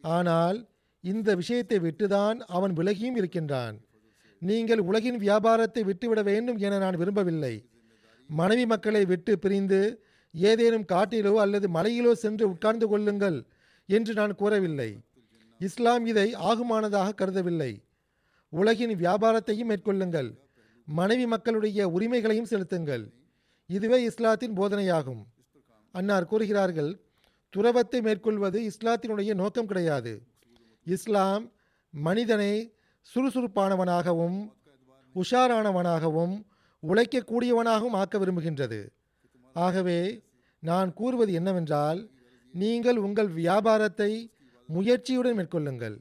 [0.00, 0.68] ஆனால்
[1.00, 3.83] இந்த விஷயத்தை விட்டுதான் அவன் விலகியும் இருக்கின்றான்.
[4.48, 7.54] நீங்கள் உலகின் வியாபாரத்தை விட்டுவிட வேண்டும் என நான் விரும்பவில்லை.
[8.30, 9.80] மனைவி மக்களை விட்டு பிரிந்து
[10.34, 13.38] ஏதேனும் காட்டிலோ அல்லது மலையிலோ சென்று உட்கார்ந்து கொள்ளுங்கள்
[13.86, 14.90] என்று நான் கூறவில்லை.
[15.58, 17.72] இஸ்லாம் இதை ஆகுமானதாக கருதவில்லை.
[18.48, 20.30] உலகின் வியாபாரத்தையும் மேற்கொள்ளுங்கள்.
[20.88, 23.04] மனைவி மக்களுடைய உரிமைகளையும் செலுத்துங்கள்.
[23.66, 25.22] இதுவே இஸ்லாத்தின் போதனையாகும்.
[25.92, 26.92] அன்னார் கூறுகிறார்கள்
[27.52, 30.12] துறவத்தை மேற்கொள்வது இஸ்லாத்தினுடைய நோக்கம் கிடையாது.
[30.86, 31.44] இஸ்லாம்
[31.94, 32.52] மனிதனை
[33.06, 34.38] சுறுசுறுப்பானவனாகவும்
[35.14, 36.34] உஷாரானவனாகவும்
[36.82, 38.80] உழைக்கக்கூடியவனாகவும் ஆக்க விரும்புகின்றது.
[39.56, 40.00] ஆகவே
[40.62, 42.00] நான் கூறுவது என்னவென்றால்
[42.54, 44.10] நீங்கள் உங்கள் வியாபாரத்தை
[44.68, 45.96] முயற்சியுடன் மேற்கொள்ளுங்கள்.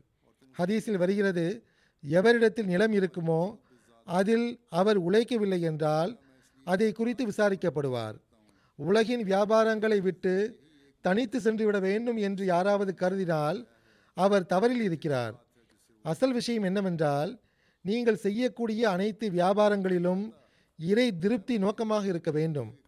[0.56, 1.46] ஹதீஸில் வருகிறது
[2.04, 3.42] எவரிடத்தில் நிலம் இருக்குமோ
[4.08, 4.48] அதில்
[4.80, 6.12] அவர் உழைக்கவில்லை என்றால்
[6.68, 8.18] அதை குறித்து விசாரிக்கப்படுவார்.
[8.80, 10.34] உலகின் வியாபாரங்களை விட்டு
[11.06, 13.60] தனித்து சென்றுவிட வேண்டும் என்று யாராவது கருதினால்
[14.18, 15.36] அவர் தவறில் இருக்கிறார்.
[16.04, 17.42] அசல் விஷயம் என்னவென்றால்
[17.82, 20.34] நீங்கள் செய்யக்கூடிய அனைத்து வியாபாரங்களிலும்
[20.80, 22.80] இறை திருப்தி நோக்கமாக இருக்க வேண்டும்.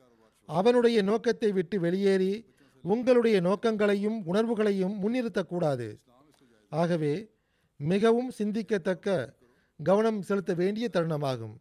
[0.45, 5.87] அவனுடைய நோக்கத்தை விட்டு வெளியேறி உங்களுடைய நோக்கங்களையும் உணர்வுகளையும் முன்னிறுத்தக்கூடாது.
[6.69, 7.31] ஆகவே
[7.77, 9.33] மிகவும் சிந்திக்கத்தக்க
[9.83, 11.55] கவனம் செலுத்த வேண்டிய தருணமாகும்.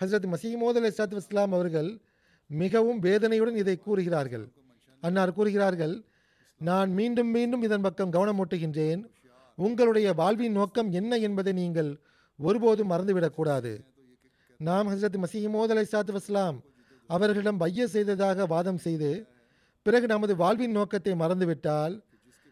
[0.00, 1.90] ஹசரத் மசீமோத் அலி சாத் இஸ்லாம் அவர்கள்
[2.46, 4.46] மிகவும் வேதனையுடன் இதை கூறுகிறார்கள்.
[5.00, 6.04] அன்னார் கூறுகிறார்கள்
[6.60, 9.02] நான் மீண்டும் மீண்டும் இதன் பக்கம் கவனமூட்டுகின்றேன்
[9.56, 12.00] உங்களுடைய வாழ்வின் நோக்கம் என்ன என்பதை நீங்கள்
[12.38, 13.84] ஒருபோதும் மறந்துவிடக்கூடாது.
[14.58, 16.60] நாம் ஹசரத் மசீமோத் அலை சாத்து வஸ்லாம்
[17.06, 19.26] அவர்களிடம் பைய செய்ததாக வாதம் செய்து
[19.82, 22.02] பிறகு நமது வாழ்வின் நோக்கத்தை மறந்துவிட்டால்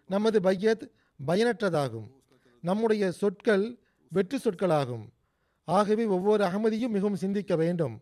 [0.09, 0.91] நமது பையத்
[1.27, 2.09] பயனற்றதாகும்.
[2.63, 3.79] நம்முடைய சொற்கள்
[4.09, 5.09] வெற்று சொற்களாகும்.
[5.65, 8.01] ஆகவே ஒவ்வொரு அகமதியும் மிகவும் சிந்திக்க வேண்டும்.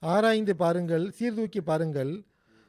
[0.00, 2.22] ஆராய்ந்து பாருங்கள் சீர்தூக்கி பாருங்கள்.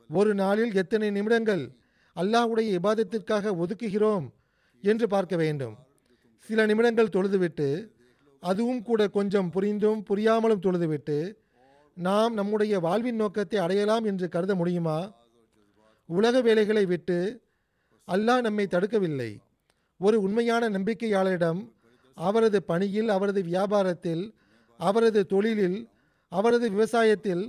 [0.10, 1.78] ஒரு நாளில் எத்தனை நிமிடங்கள்
[2.16, 4.30] அல்லாஹ்வுடைய இபாதத்திற்காக ஒதுக்குகிறோம்
[4.84, 5.76] என்று பார்க்க வேண்டும்.
[6.50, 7.70] சில நிமிடங்கள் தொழுதுவிட்டு
[8.44, 11.18] அதுவும் கூட கொஞ்சம் புரிந்தும் புரியாமலும் தொழுதுவிட்டு
[11.98, 15.00] நாம் நம்முடைய வாழ்வின் நோக்கத்தை அடையலாம் என்று கருத முடியுமா?
[16.10, 17.18] உலக வேலைகளை விட்டு
[18.08, 19.32] அல்லாஹ் நம்மை தடுக்கவில்லை.
[19.98, 21.60] ஒரு உண்மையான நம்பிக்கையாளரிடம்
[22.18, 24.24] அவரது பணியில் அவரது வியாபாரத்தில்
[24.80, 25.90] அவரது தொழிலில்
[26.32, 27.44] அவரது விவசாயத்தில்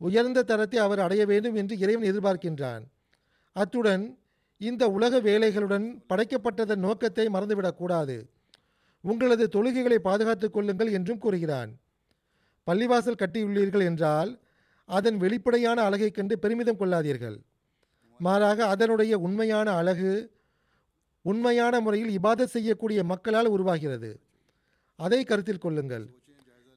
[0.00, 2.82] உயர்ந்த தரத்தை அவர் அடைய வேண்டும் என்று இறைவன் எதிர்பார்க்கின்றான்.
[3.56, 4.04] அத்துடன்
[4.60, 8.16] இந்த உலக வேலைகளுடன் படைக்கப்பட்டதன் நோக்கத்தை மறந்துவிடக்கூடாது
[9.00, 11.70] உங்களது தொழுகைகளை பாதுகாத்துக் கொள்ளுங்கள் என்றும் கூறுகிறான்.
[12.66, 14.30] பள்ளிவாசல் கட்டியுள்ளீர்கள் என்றால்
[14.84, 17.36] அதன் வெளிப்படையான அழகை கண்டு பெருமிதம் கொள்ளாதீர்கள்.
[18.18, 20.12] மாறாக அதனுடைய உண்மையான அழகு
[21.22, 24.20] உண்மையான முறையில் இபாதத் செய்யக்கூடிய மக்களால் உருவாகிறது.
[24.96, 26.06] அதை கருத்தில் கொள்ளுங்கள்.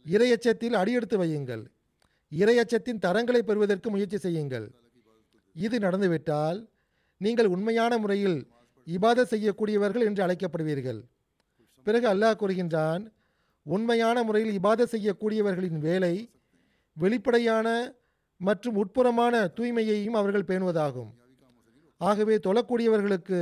[0.05, 1.63] இரையச்சத்தில் அடியெடுத்து வையுங்கள்.
[2.31, 4.67] இரையச்சத்தின் தரங்களை பெறுவதற்கு முயற்சி செய்யுங்கள்.
[5.55, 6.59] இது நடந்துவிட்டால்
[7.21, 8.37] நீங்கள் உண்மையான முறையில்
[8.87, 10.99] இபாத செய்யக்கூடியவர்கள் என்று அழைக்கப்படுவீர்கள்.
[11.87, 13.03] பிறகு அல்லாஹ் கூறுகின்றான்
[13.65, 16.13] உண்மையான முறையில் இபாத செய்யக்கூடியவர்களின் வேலை
[16.97, 17.67] வெளிப்படையான
[18.41, 21.11] மற்றும் உட்புறமான தூய்மையையும் அவர்கள் பேணுவதாகும்.
[22.01, 23.39] ஆகவே தொழக்கூடியவர்களுக்கு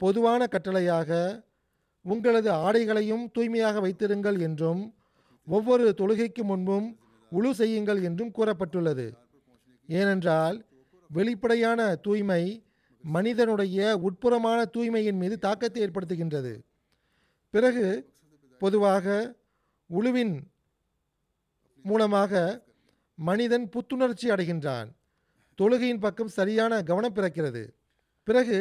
[0.00, 1.10] பொதுவான கட்டளையாக
[2.04, 4.82] உங்களது ஆடைகளையும் தூய்மையாக வைத்திருங்கள் என்றும்
[5.46, 6.88] ஒவ்வொரு தொழுகைக்கு முன்பும்
[7.32, 9.06] உழு செய்யுங்கள் என்றும் கூறப்பட்டுள்ளது.
[9.88, 10.56] ஏனென்றால்
[11.10, 12.42] வெளிப்படையான தூய்மை
[13.16, 16.52] மனிதனுடைய உட்புறமான தூய்மையின் மீது தாக்கத்தை ஏற்படுத்துகின்றது.
[17.54, 17.86] பிறகு
[18.58, 19.06] பொதுவாக
[19.90, 20.34] உழுவின்
[21.84, 22.32] மூலமாக
[23.18, 24.88] மனிதன் புத்துணர்ச்சி அடைகின்றான்.
[25.58, 27.62] தொழுகையின் பக்கம் சரியான கவனம் பிறக்கிறது.
[28.28, 28.58] பிறகு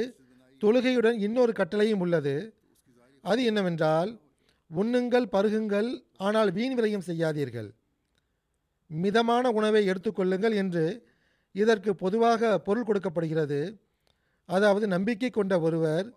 [0.61, 2.35] தொழுகையுடன் இன்னொரு கட்டளையும் உள்ளது.
[3.23, 4.11] அது என்னவென்றால்
[4.71, 7.69] உண்ணுங்கள் பருகுங்கள் ஆனால் வீண் விரயம் செய்யாதீர்கள்.
[8.89, 10.85] மிதமான உணவை எடுத்துக்கொள்ளுங்கள் என்று
[11.55, 13.59] இதற்கு பொதுவாக பொருள் கொடுக்கப்படுகிறது.
[14.49, 16.07] அதாவது நம்பிக்கை கொண்ட ஒருவர்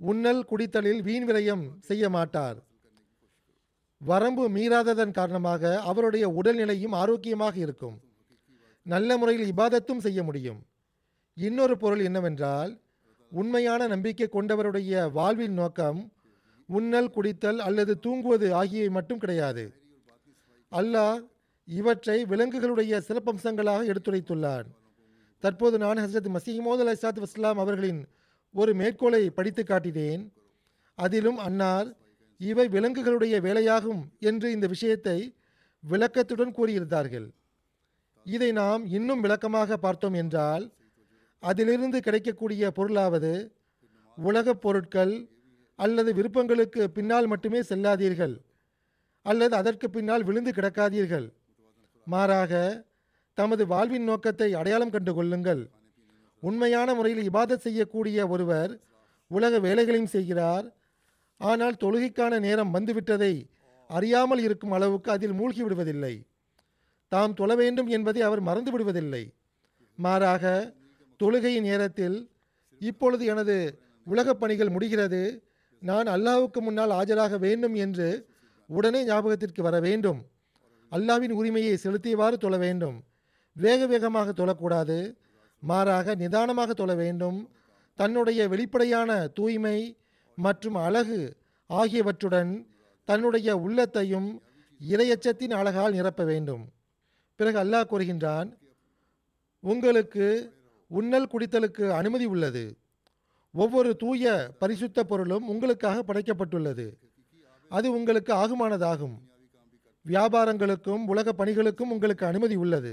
[0.00, 2.58] உண்ணல் குடித்தலில் வீண் விரயம் செய்ய மாட்டார்.
[4.00, 7.96] வரம்பு மீறாததன் காரணமாக அவருடைய உடல்நிலையும் ஆரோக்கியமாக இருக்கும்.
[8.82, 10.60] நல்ல முறையில் இபாதத்தும் செய்ய முடியும்.
[11.36, 12.72] இன்னொரு பொருள் என்னவென்றால்
[13.32, 16.12] உண்மையான நம்பிக்கை கொண்டவருடைய வாழ்வின் நோக்கம்
[16.68, 19.64] உண்ணல் குடித்தல் அல்லது தூங்குவது ஆகியவை மட்டும் கிடையாது.
[20.72, 21.20] அல்லாஹ்
[21.68, 24.68] இவற்றை விலங்குகளுடைய சிறப்பம்சங்களாக எடுத்துரைத்துள்ளான்.
[25.40, 28.06] தற்போது நான் ஹசரத் மசீமோத் அலி சாத் வஸ்லாம் அவர்களின்
[28.52, 30.32] ஒரு மேற்கோளை படித்து காட்டினேன்.
[30.94, 31.96] அதிலும் அன்னார்
[32.38, 35.34] இவை விலங்குகளுடைய வேலையாகும் என்று இந்த விஷயத்தை
[35.90, 37.30] விளக்கத்துடன் கூறியிருந்தார்கள்.
[38.24, 40.72] இதை நாம் இன்னும் விளக்கமாக பார்த்தோம் என்றால்
[41.38, 43.50] அதிலிருந்து கிடைக்கக்கூடிய பொருளாவது
[44.16, 45.28] உலகப் பொருட்கள்
[45.76, 48.36] அல்லது விருப்பங்களுக்கு பின்னால் மட்டுமே செல்லாதீர்கள்
[49.22, 51.32] அல்லது அதற்கு பின்னால் விழுந்து கிடக்காதீர்கள்.
[52.04, 52.52] மாறாக
[53.38, 55.70] தமது வாழ்வின் நோக்கத்தை அடையாளம் கண்டு கொள்ளுங்கள்.
[56.40, 58.80] உண்மையான முறையில் இபாதத் செய்யக்கூடிய ஒருவர்
[59.28, 60.74] உலக வேலைகளையும் செய்கிறார்.
[61.36, 63.48] ஆனால் தொழுகைக்கான நேரம் வந்துவிட்டதை
[63.88, 66.26] அறியாமல் இருக்கும் அளவுக்கு அதில் மூழ்கி விடுவதில்லை.
[67.08, 69.34] தாம் தொழ வேண்டும் என்பதை அவர் மறந்து விடுவதில்லை.
[69.96, 70.74] மாறாக
[71.22, 72.30] தொழுகை நேரத்தில்
[72.78, 75.48] இப்பொழுது எனது உலகப் பணிகள் முடிகிறது.
[75.80, 78.26] நான் அல்லாவுக்கு முன்னால் ஆஜராக வேண்டும் என்று
[78.66, 80.26] உடனே ஞாபகத்திற்கு வர வேண்டும்.
[80.90, 83.02] அல்லாவின் உரிமையை செலுத்தியவாறு தொழ வேண்டும்.
[83.58, 84.98] வேக வேகமாக தொழக்கூடாது.
[85.60, 87.38] மாறாக நிதானமாக தொழ வேண்டும்.
[87.94, 89.78] தன்னுடைய வெளிப்படையான தூய்மை
[90.36, 91.20] மற்றும் அழகு
[91.66, 92.50] ஆகியவற்றுடன்
[93.04, 94.28] தன்னுடைய உள்ளத்தையும்
[94.88, 96.64] இரையச்சத்தின் அழகால் நிரப்ப வேண்டும்.
[97.36, 98.48] பிறகு அல்லாஹ் கூறுகின்றான்
[99.60, 100.26] உங்களுக்கு
[100.88, 102.64] உண்ணல் குடித்தலுக்கு அனுமதி உள்ளது.
[103.52, 106.86] ஒவ்வொரு தூய பரிசுத்த பொருளும் உங்களுக்காக படைக்கப்பட்டுள்ளது.
[107.68, 109.16] அது உங்களுக்கு ஆகுமானதாகும்.
[110.06, 112.92] வியாபாரங்களுக்கும் உலக பணிகளுக்கும் உங்களுக்கு அனுமதி உள்ளது.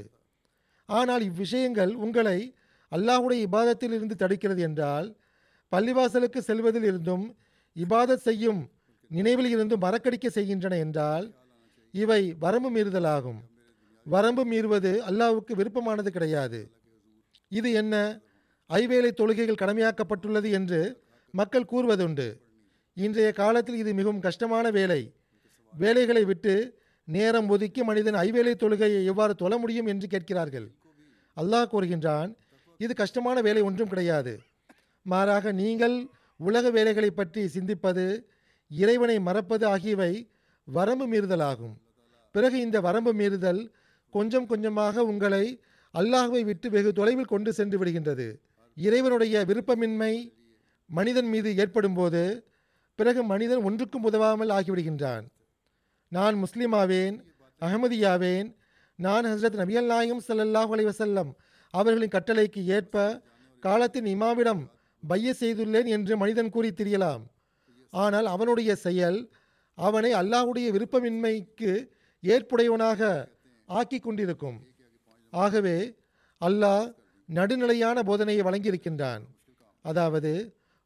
[0.86, 2.56] ஆனால் இவ்விஷயங்கள் உங்களை
[2.92, 5.18] அல்லாஹுடைய இபாதத்தில் இருந்து தடுக்கிறது என்றால்
[5.72, 7.38] பள்ளிவாசலுக்கு செல்வதில் இருந்தும்
[7.76, 8.70] இபாதத் செய்யும்
[9.12, 11.26] நினைவில் இருந்தும் மறக்கடிக்க செய்கின்றன என்றால்
[11.92, 13.42] இவை வரம்பு மீறுதலாகும்.
[14.04, 16.72] வரம்பு மீறுவது அல்லாவுக்கு விருப்பமானது கிடையாது.
[17.50, 18.22] இது என்ன?
[18.70, 22.28] ஐவேளை தொழுகைகள் கடமையாக்கப்பட்டுள்ளது என்று மக்கள் கூறுவதுண்டு.
[22.94, 25.16] இன்றைய காலத்தில் இது மிகவும் கஷ்டமான வேலை.
[25.74, 30.68] வேலைகளை விட்டு நேரம் ஒதுக்கி மனிதன் ஐவேளை தொழுகையை எவ்வாறு தொழ முடியும் என்று கேட்கிறார்கள்.
[31.38, 32.32] அல்லாஹ் கூறுகின்றான்
[32.80, 34.34] இது கஷ்டமான வேலை ஒன்றும் கிடையாது.
[35.06, 35.98] மாறாக நீங்கள்
[36.40, 38.06] உலக வேலைகளை பற்றி சிந்திப்பது
[38.72, 40.12] இறைவனை மறப்பது ஆகியவை
[40.68, 41.76] வரம்பு மீறுதலாகும்.
[42.36, 43.62] பிறகு இந்த வரம்பு மீறுதல்
[44.16, 45.44] கொஞ்சம் கொஞ்சமாக உங்களை
[45.94, 48.28] அல்லாஹுவை விட்டு வெகு தொலைவில் கொண்டு சென்று விடுகின்றது.
[48.78, 50.14] இறைவனுடைய விருப்பமின்மை
[50.90, 52.24] மனிதன் மீது ஏற்படும் போது
[53.00, 55.26] பிறகு மனிதன் ஒன்றுக்கும் உதவாமல் ஆகிவிடுகின்றான்.
[56.12, 57.16] நான் முஸ்லிமாவேன்
[57.62, 58.50] அகமதியாவேன்
[59.00, 61.32] நான் ஹசரத் நபியல் நாயகம் ஸல்லல்லாஹு அலைஹி வஸல்லம்
[61.74, 63.06] அவர்களின் கட்டளைக்கு ஏற்ப
[63.64, 64.62] காலத்தின் இமாவிடம்
[65.04, 67.24] பைய செய்துள்ளேன் என்று மனிதன் கூறி திரியலாம்.
[67.94, 69.20] ஆனால் அவனுடைய செயல்
[69.78, 71.72] அவனை அல்லாஹுடைய விருப்பமின்மைக்கு
[72.24, 73.02] ஏற்புடையவனாக
[73.70, 74.58] ஆக்கி கொண்டிருக்கும்.
[75.34, 75.78] ஆகவே
[76.42, 76.86] அல்லாஹ்
[77.30, 79.24] நடுநிலையான போதனையை வழங்கியிருக்கின்றான்.
[79.86, 80.32] அதாவது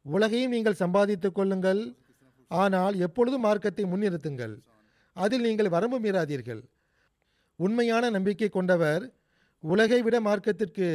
[0.05, 1.81] உலகையும் நீங்கள் சம்பாதித்துக் கொள்ளுங்கள்.
[2.51, 4.55] ஆனால் எப்பொழுதும் மார்க்கத்தை முன்னிறுத்துங்கள்.
[5.23, 6.61] அதில் நீங்கள் வரம்பு மீறாதீர்கள்.
[7.59, 9.03] உண்மையான நம்பிக்கை கொண்டவர்
[9.63, 10.87] உலகை விட மார்க்கத்திற்கு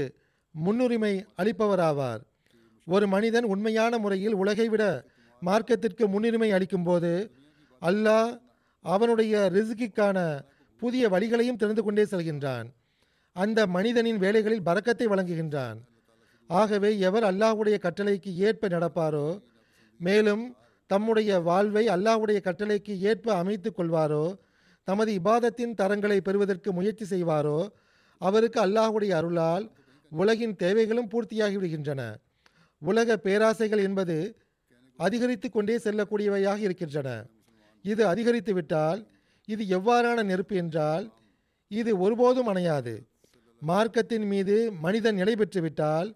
[0.54, 2.22] முன்னுரிமை அளிப்பவராவார்.
[2.86, 4.84] ஒரு மனிதன் உண்மையான முறையில் உலகை விட
[5.42, 7.12] மார்க்கத்திற்கு முன்னுரிமை அளிக்கும்போது
[7.82, 8.30] அல்லாஹ்
[8.84, 10.18] அவனுடைய ரிசுக்கிக்கான
[10.82, 12.66] புதிய வழிகளையும் திறந்து கொண்டே செல்கின்றான்.
[13.36, 15.78] அந்த மனிதனின் வேலைகளில் பறக்கத்தை வழங்குகின்றான்.
[16.50, 19.26] ஆகவே எவர் அல்லாஹ்வுடைய கட்டளைக்கு ஏற்ப நடப்பாரோ
[20.00, 20.44] மேலும்
[20.86, 24.24] தம்முடைய வாழ்வை அல்லாஹ்வுடைய கட்டளைக்கு ஏற்ப அமைத்து கொள்வாரோ?
[24.84, 27.58] தமது இபாதத்தின் தரங்களை பெறுவதற்கு முயற்சி செய்வாரோ?
[28.20, 29.64] அவருக்கு அல்லாஹுடைய அருளால்
[30.12, 32.02] உலகின் தேவைகளும் பூர்த்தியாகி விடுகின்றன
[32.82, 34.16] உலக பேராசைகள் என்பது
[34.98, 37.08] அதிகரித்து கொண்டே செல்லக்கூடியவையாக இருக்கின்றன.
[37.84, 39.00] இது அதிகரித்து விட்டால்
[39.48, 41.04] இது எவ்வாறான நெருப்பு என்றால்
[41.70, 42.94] இது ஒருபோதும் அணையாது.
[43.62, 46.08] மார்க்கத்தின் மீது மனிதன் நிலை பெற்றுவிட்டால்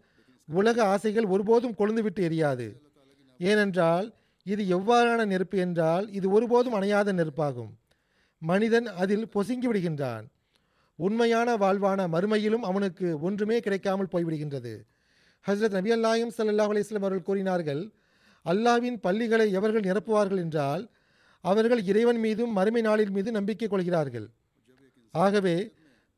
[0.49, 2.69] உலக ஆசைகள் ஒருபோதும் கொழுந்துவிட்டு எரியாது.
[3.41, 4.07] ஏனென்றால்
[4.53, 7.73] இது எவ்வாறான நெருப்பு என்றால் இது ஒருபோதும் அணையாத நெருப்பாகும்.
[8.43, 10.27] மனிதன் அதில் பொசுங்கி விடுகின்றான்.
[10.99, 14.73] உண்மையான வாழ்வான மறுமையிலும் அவனுக்கு ஒன்றுமே கிடைக்காமல் போய்விடுகின்றது.
[15.47, 17.83] ஹசரத் நபி அல்லாயும் சல்லாஹ் அலிஸ்லம் அவர்கள் கூறினார்கள்
[18.47, 20.83] அல்லாவின் பள்ளிகளை எவர்கள் நிரப்புவார்கள் என்றால்
[21.45, 24.27] அவர்கள் இறைவன் மீதும் மறுமை நாளின் மீது நம்பிக்கை கொள்கிறார்கள்.
[25.15, 25.57] ஆகவே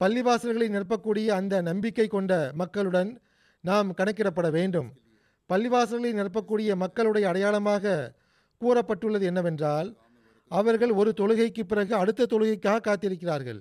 [0.01, 3.11] பள்ளிவாசல்களை நிரப்பக்கூடிய அந்த நம்பிக்கை கொண்ட மக்களுடன்
[3.65, 4.89] நாம் கணக்கிடப்பட வேண்டும்.
[5.51, 8.13] பள்ளிவாசல்களை நிரப்பக்கூடிய மக்களுடைய அடையாளமாக
[8.61, 9.97] கூறப்பட்டுள்ளது என்னவென்றால்
[10.49, 13.61] அவர்கள் ஒரு தொழுகைக்கு பிறகு அடுத்த தொழுகைக்காக காத்திருக்கிறார்கள்.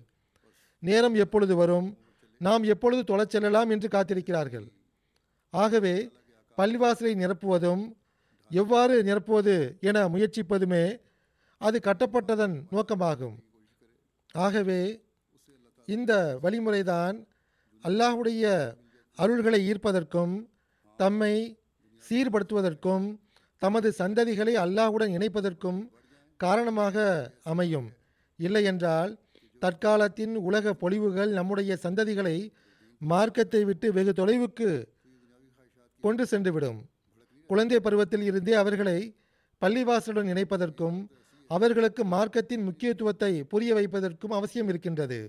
[0.80, 1.98] நேரம் எப்பொழுது வரும்?
[2.40, 4.68] நாம் எப்பொழுது தொலைச் செல்லலாம் என்று காத்திருக்கிறார்கள்.
[5.50, 6.10] ஆகவே
[6.58, 7.96] பள்ளிவாசலை நிரப்புவதும்
[8.50, 11.00] எவ்வாறு நிரப்புவது என முயற்சிப்பதுமே
[11.58, 13.36] அது கட்டப்பட்டதன் நோக்கமாகும்.
[14.32, 15.02] ஆகவே
[15.86, 17.28] இந்த வழிமுறைதான்
[17.84, 18.74] அல்லாஹுடைய
[19.18, 20.48] அருள்களை ஈர்ப்பதற்கும்
[20.98, 21.59] தம்மை
[22.08, 23.06] சீர்படுத்துவதற்கும்
[23.62, 25.80] தமது சந்ததிகளை அல்லாஹுடன் இணைப்பதற்கும்
[26.40, 26.98] காரணமாக
[27.44, 27.88] அமையும்.
[28.40, 29.12] இல்லையென்றால்
[29.62, 32.38] தற்காலத்தின் உலக பொழிவுகள் நம்முடைய சந்ததிகளை
[33.02, 34.70] மார்க்கத்தை விட்டு வெகு தொலைவுக்கு
[36.04, 36.80] கொண்டு சென்றுவிடும்.
[37.50, 38.98] குழந்தை பருவத்தில் இருந்தே அவர்களை
[39.62, 40.98] பள்ளிவாசலுடன் இணைப்பதற்கும்
[41.52, 45.20] அவர்களுக்கு மார்க்கத்தின் முக்கியத்துவத்தை புரிய வைப்பதற்கும் அவசியம் இருக்கின்றது.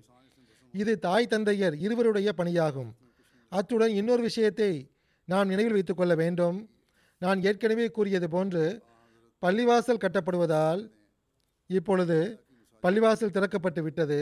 [0.74, 2.90] இது தாய் தந்தையர் இருவருடைய பணியாகும்.
[3.52, 4.70] அத்துடன் இன்னொரு விஷயத்தை
[5.30, 6.70] நாம் நினைவில் வைத்துக் கொள்ள வேண்டும்.
[7.18, 8.62] நான் ஏற்கனவே கூறியது போன்று
[9.42, 10.90] பள்ளிவாசல் கட்டப்படுவதால்
[11.66, 12.16] இப்பொழுது
[12.82, 14.18] பள்ளிவாசல் திறக்கப்பட்டு விட்டது.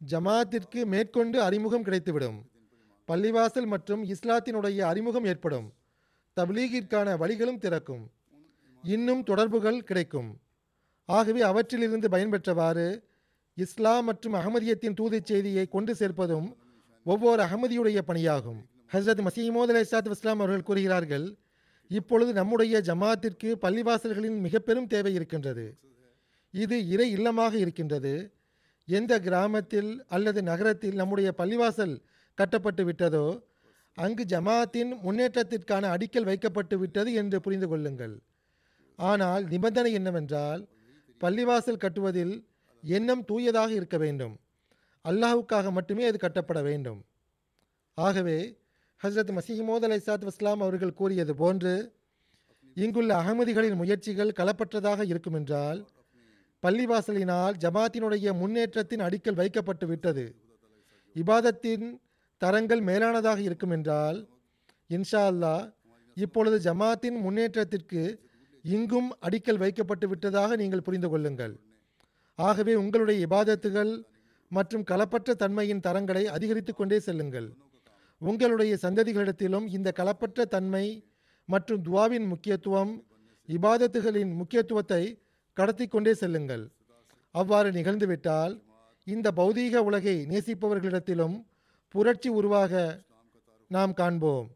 [0.00, 2.38] ஜமாத்திற்கு மேற்கொண்டு அறிமுகம் கிடைத்துவிடும்.
[3.08, 5.72] பள்ளிவாசல் மற்றும் இஸ்லாத்தினுடைய அறிமுகம் ஏற்படும்.
[6.36, 8.04] தப்லீகிற்கான வழிகளும் திறக்கும்.
[8.82, 10.30] இன்னும் தொடர்புகள் கிடைக்கும்.
[11.04, 13.02] ஆகவே அவற்றிலிருந்து பயன்பெற்றவாறு
[13.54, 16.48] இஸ்லாம் மற்றும் அகமதியத்தின் தூதுச் செய்தியை கொண்டு சேர்ப்பதும்
[17.04, 18.62] ஒவ்வொரு அகமதியுடைய பணியாகும்.
[18.92, 21.26] ஹசரத் மசீமோத் அலை சாத் இஸ்லாம் அவர்கள் கூறுகிறார்கள்
[21.90, 25.78] இப்பொழுது நம்முடைய ஜமாத்திற்கு பள்ளிவாசல்களின் மிக பெரும் தேவை இருக்கின்றது.
[26.50, 28.32] இது இறை இல்லமாக இருக்கின்றது.
[28.88, 31.94] எந்த கிராமத்தில் அல்லது நகரத்தில் நம்முடைய பள்ளிவாசல்
[32.34, 33.42] கட்டப்பட்டு விட்டதோ
[33.94, 38.22] அங்கு ஜமாத்தின் முன்னேற்றத்திற்கான அடிக்கல் வைக்கப்பட்டு விட்டது என்று புரிந்து கொள்ளுங்கள்.
[38.98, 40.68] ஆனால் நிபந்தனை என்னவென்றால்
[41.20, 42.34] பள்ளிவாசல் கட்டுவதில்
[42.80, 44.34] எண்ணம் தூயதாக இருக்க வேண்டும்.
[45.04, 47.04] அல்லாஹுக்காக மட்டுமே அது கட்டப்பட வேண்டும்.
[47.94, 48.38] ஆகவே
[49.02, 51.72] ஹசரத் மசீமோத் அலை சாத் வஸ்லாம் அவர்கள் கூறியது போன்று
[52.74, 55.80] இங்குள்ள அகமதிகளின் முயற்சிகள் களப்பற்றதாக இருக்குமென்றால்
[56.62, 60.24] பள்ளிவாசலினால் ஜமாத்தினுடைய முன்னேற்றத்தின் அடிக்கல் வைக்கப்பட்டு விட்டது.
[61.16, 61.86] இபாதத்தின்
[62.38, 64.18] தரங்கள் மேலானதாக இருக்கும் என்றால்
[64.90, 65.72] இன்ஷா அல்லாஹ்
[66.14, 68.02] இப்பொழுது ஜமாத்தின் முன்னேற்றத்திற்கு
[68.64, 71.54] இங்கும் அடிக்கல் வைக்கப்பட்டு விட்டதாக நீங்கள் புரிந்து கொள்ளுங்கள்.
[72.34, 73.92] ஆகவே உங்களுடைய இபாதத்துகள்
[74.48, 77.48] மற்றும் களப்பற்ற தன்மையின் தரங்களை அதிகரித்து கொண்டே செல்லுங்கள்.
[78.18, 80.86] உங்களுடைய சந்ததிகளிடத்திலும் இந்த களப்பற்ற தன்மை
[81.44, 82.92] மற்றும் துவாவின் முக்கியத்துவம்
[83.48, 85.02] இபாதத்துகளின் முக்கியத்துவத்தை
[85.52, 86.64] கடத்தி கொண்டே செல்லுங்கள்.
[87.30, 88.54] அவ்வாறு நிகழ்ந்துவிட்டால்
[89.04, 91.36] இந்த பௌதீக உலகை நேசிப்பவர்களிடத்திலும்
[91.88, 93.02] புரட்சி உருவாக
[93.68, 94.48] நாம் காண்போம்.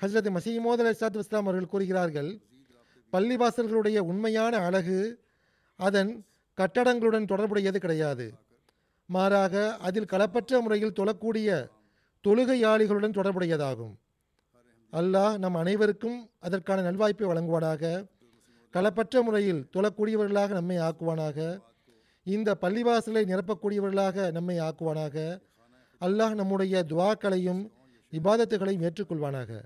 [0.00, 2.30] ஹசரத் மசீமோத் அலி சாத் இஸ்லாம் அவர்கள் கூறுகிறார்கள்
[3.12, 4.98] பள்ளிவாசல்களுடைய உண்மையான அழகு
[5.76, 6.10] அதன்
[6.58, 8.26] கட்டடங்களுடன் தொடர்புடையது கிடையாது.
[9.08, 11.48] மாறாக அதில் களப்பற்ற முறையில் தொழக்கூடிய
[12.26, 13.94] தொழுகையாளிகளுடன் தொடர்புடையதாகும்.
[14.92, 18.06] அல்லாஹ் நம் அனைவருக்கும் அதற்கான நல்வாய்ப்பை வழங்குவானாக.
[18.74, 21.58] களப்பற்ற முறையில் தொழக்கூடியவர்களாக நம்மை ஆக்குவானாக.
[22.22, 25.40] இந்த பள்ளிவாசலை நிரப்பக்கூடியவர்களாக நம்மை ஆக்குவானாக.
[26.00, 27.62] அல்லாஹ் நம்முடைய துவாக்களையும்
[28.12, 29.62] இபாதத்துகளையும் ஏற்றுக்கொள்வானாக.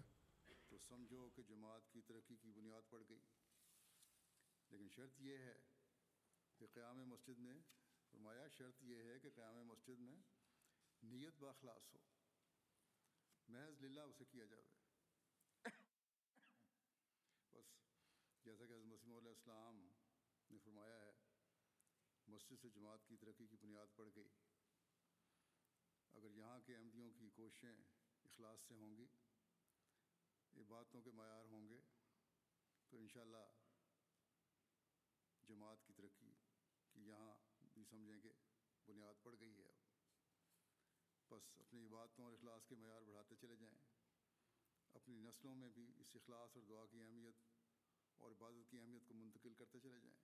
[18.51, 19.88] جیسا کہ حضرت مسیم علیہ السلام
[20.51, 21.12] نے فرمایا ہے،
[22.26, 24.28] مسجد سے جماعت کی ترقی کی بنیاد پڑ گئی۔
[26.12, 27.76] اگر یہاں کے احمدیوں کی کوششیں
[28.24, 29.07] اخلاص سے ہوں گی
[30.61, 31.80] عبادتوں کے معیار ہوں گے،
[32.88, 33.46] تو انشاءاللہ
[35.48, 36.34] جماعت کی ترقی
[36.92, 37.34] کی یہاں
[37.72, 38.32] بھی سمجھیں کہ
[38.86, 39.72] بنیاد پڑ گئی ہے۔
[41.30, 43.78] بس اپنی عبادتوں اور اخلاص کے معیار بڑھاتے چلے جائیں۔
[44.94, 47.49] اپنی نسلوں میں بھی اس اخلاص اور دعا کی اہمیت
[48.21, 50.18] اور عبادت کی اہمیت کو منتقل کرتے چلے جائیں۔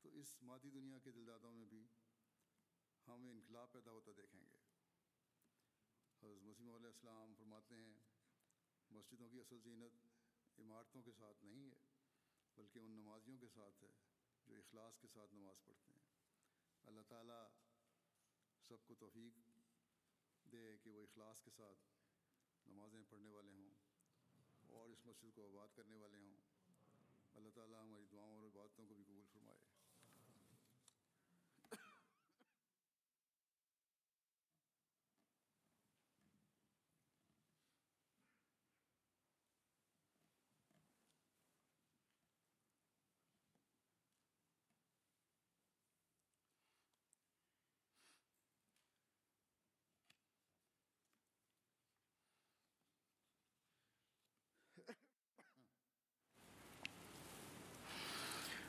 [0.00, 1.86] تو اس مادی دنیا کے دلدادوں میں بھی
[3.06, 4.56] ہم انقلاب پیدا ہوتا دیکھیں گے۔
[6.22, 7.94] حضرت مسیم علیہ السلام فرماتے ہیں،
[8.90, 9.92] مسجدوں کی اصل زینت
[10.60, 11.80] عمارتوں کے ساتھ نہیں ہے،
[12.56, 13.90] بلکہ ان نمازیوں کے ساتھ ہے
[14.46, 16.00] جو اخلاص کے ساتھ نماز پڑھتے ہیں۔
[16.84, 17.48] اللہ تعالیٰ
[18.68, 19.38] سب کو توفیق
[20.52, 21.78] دے کہ وہ اخلاص کے ساتھ
[22.68, 23.75] نمازیں پڑھنے والے ہوں۔
[24.76, 26.36] और इस मस्जिद को आबाद करने वाले हों।
[27.34, 29.04] अल्लाह ताला हमारी दुआओं और इबादतों को भी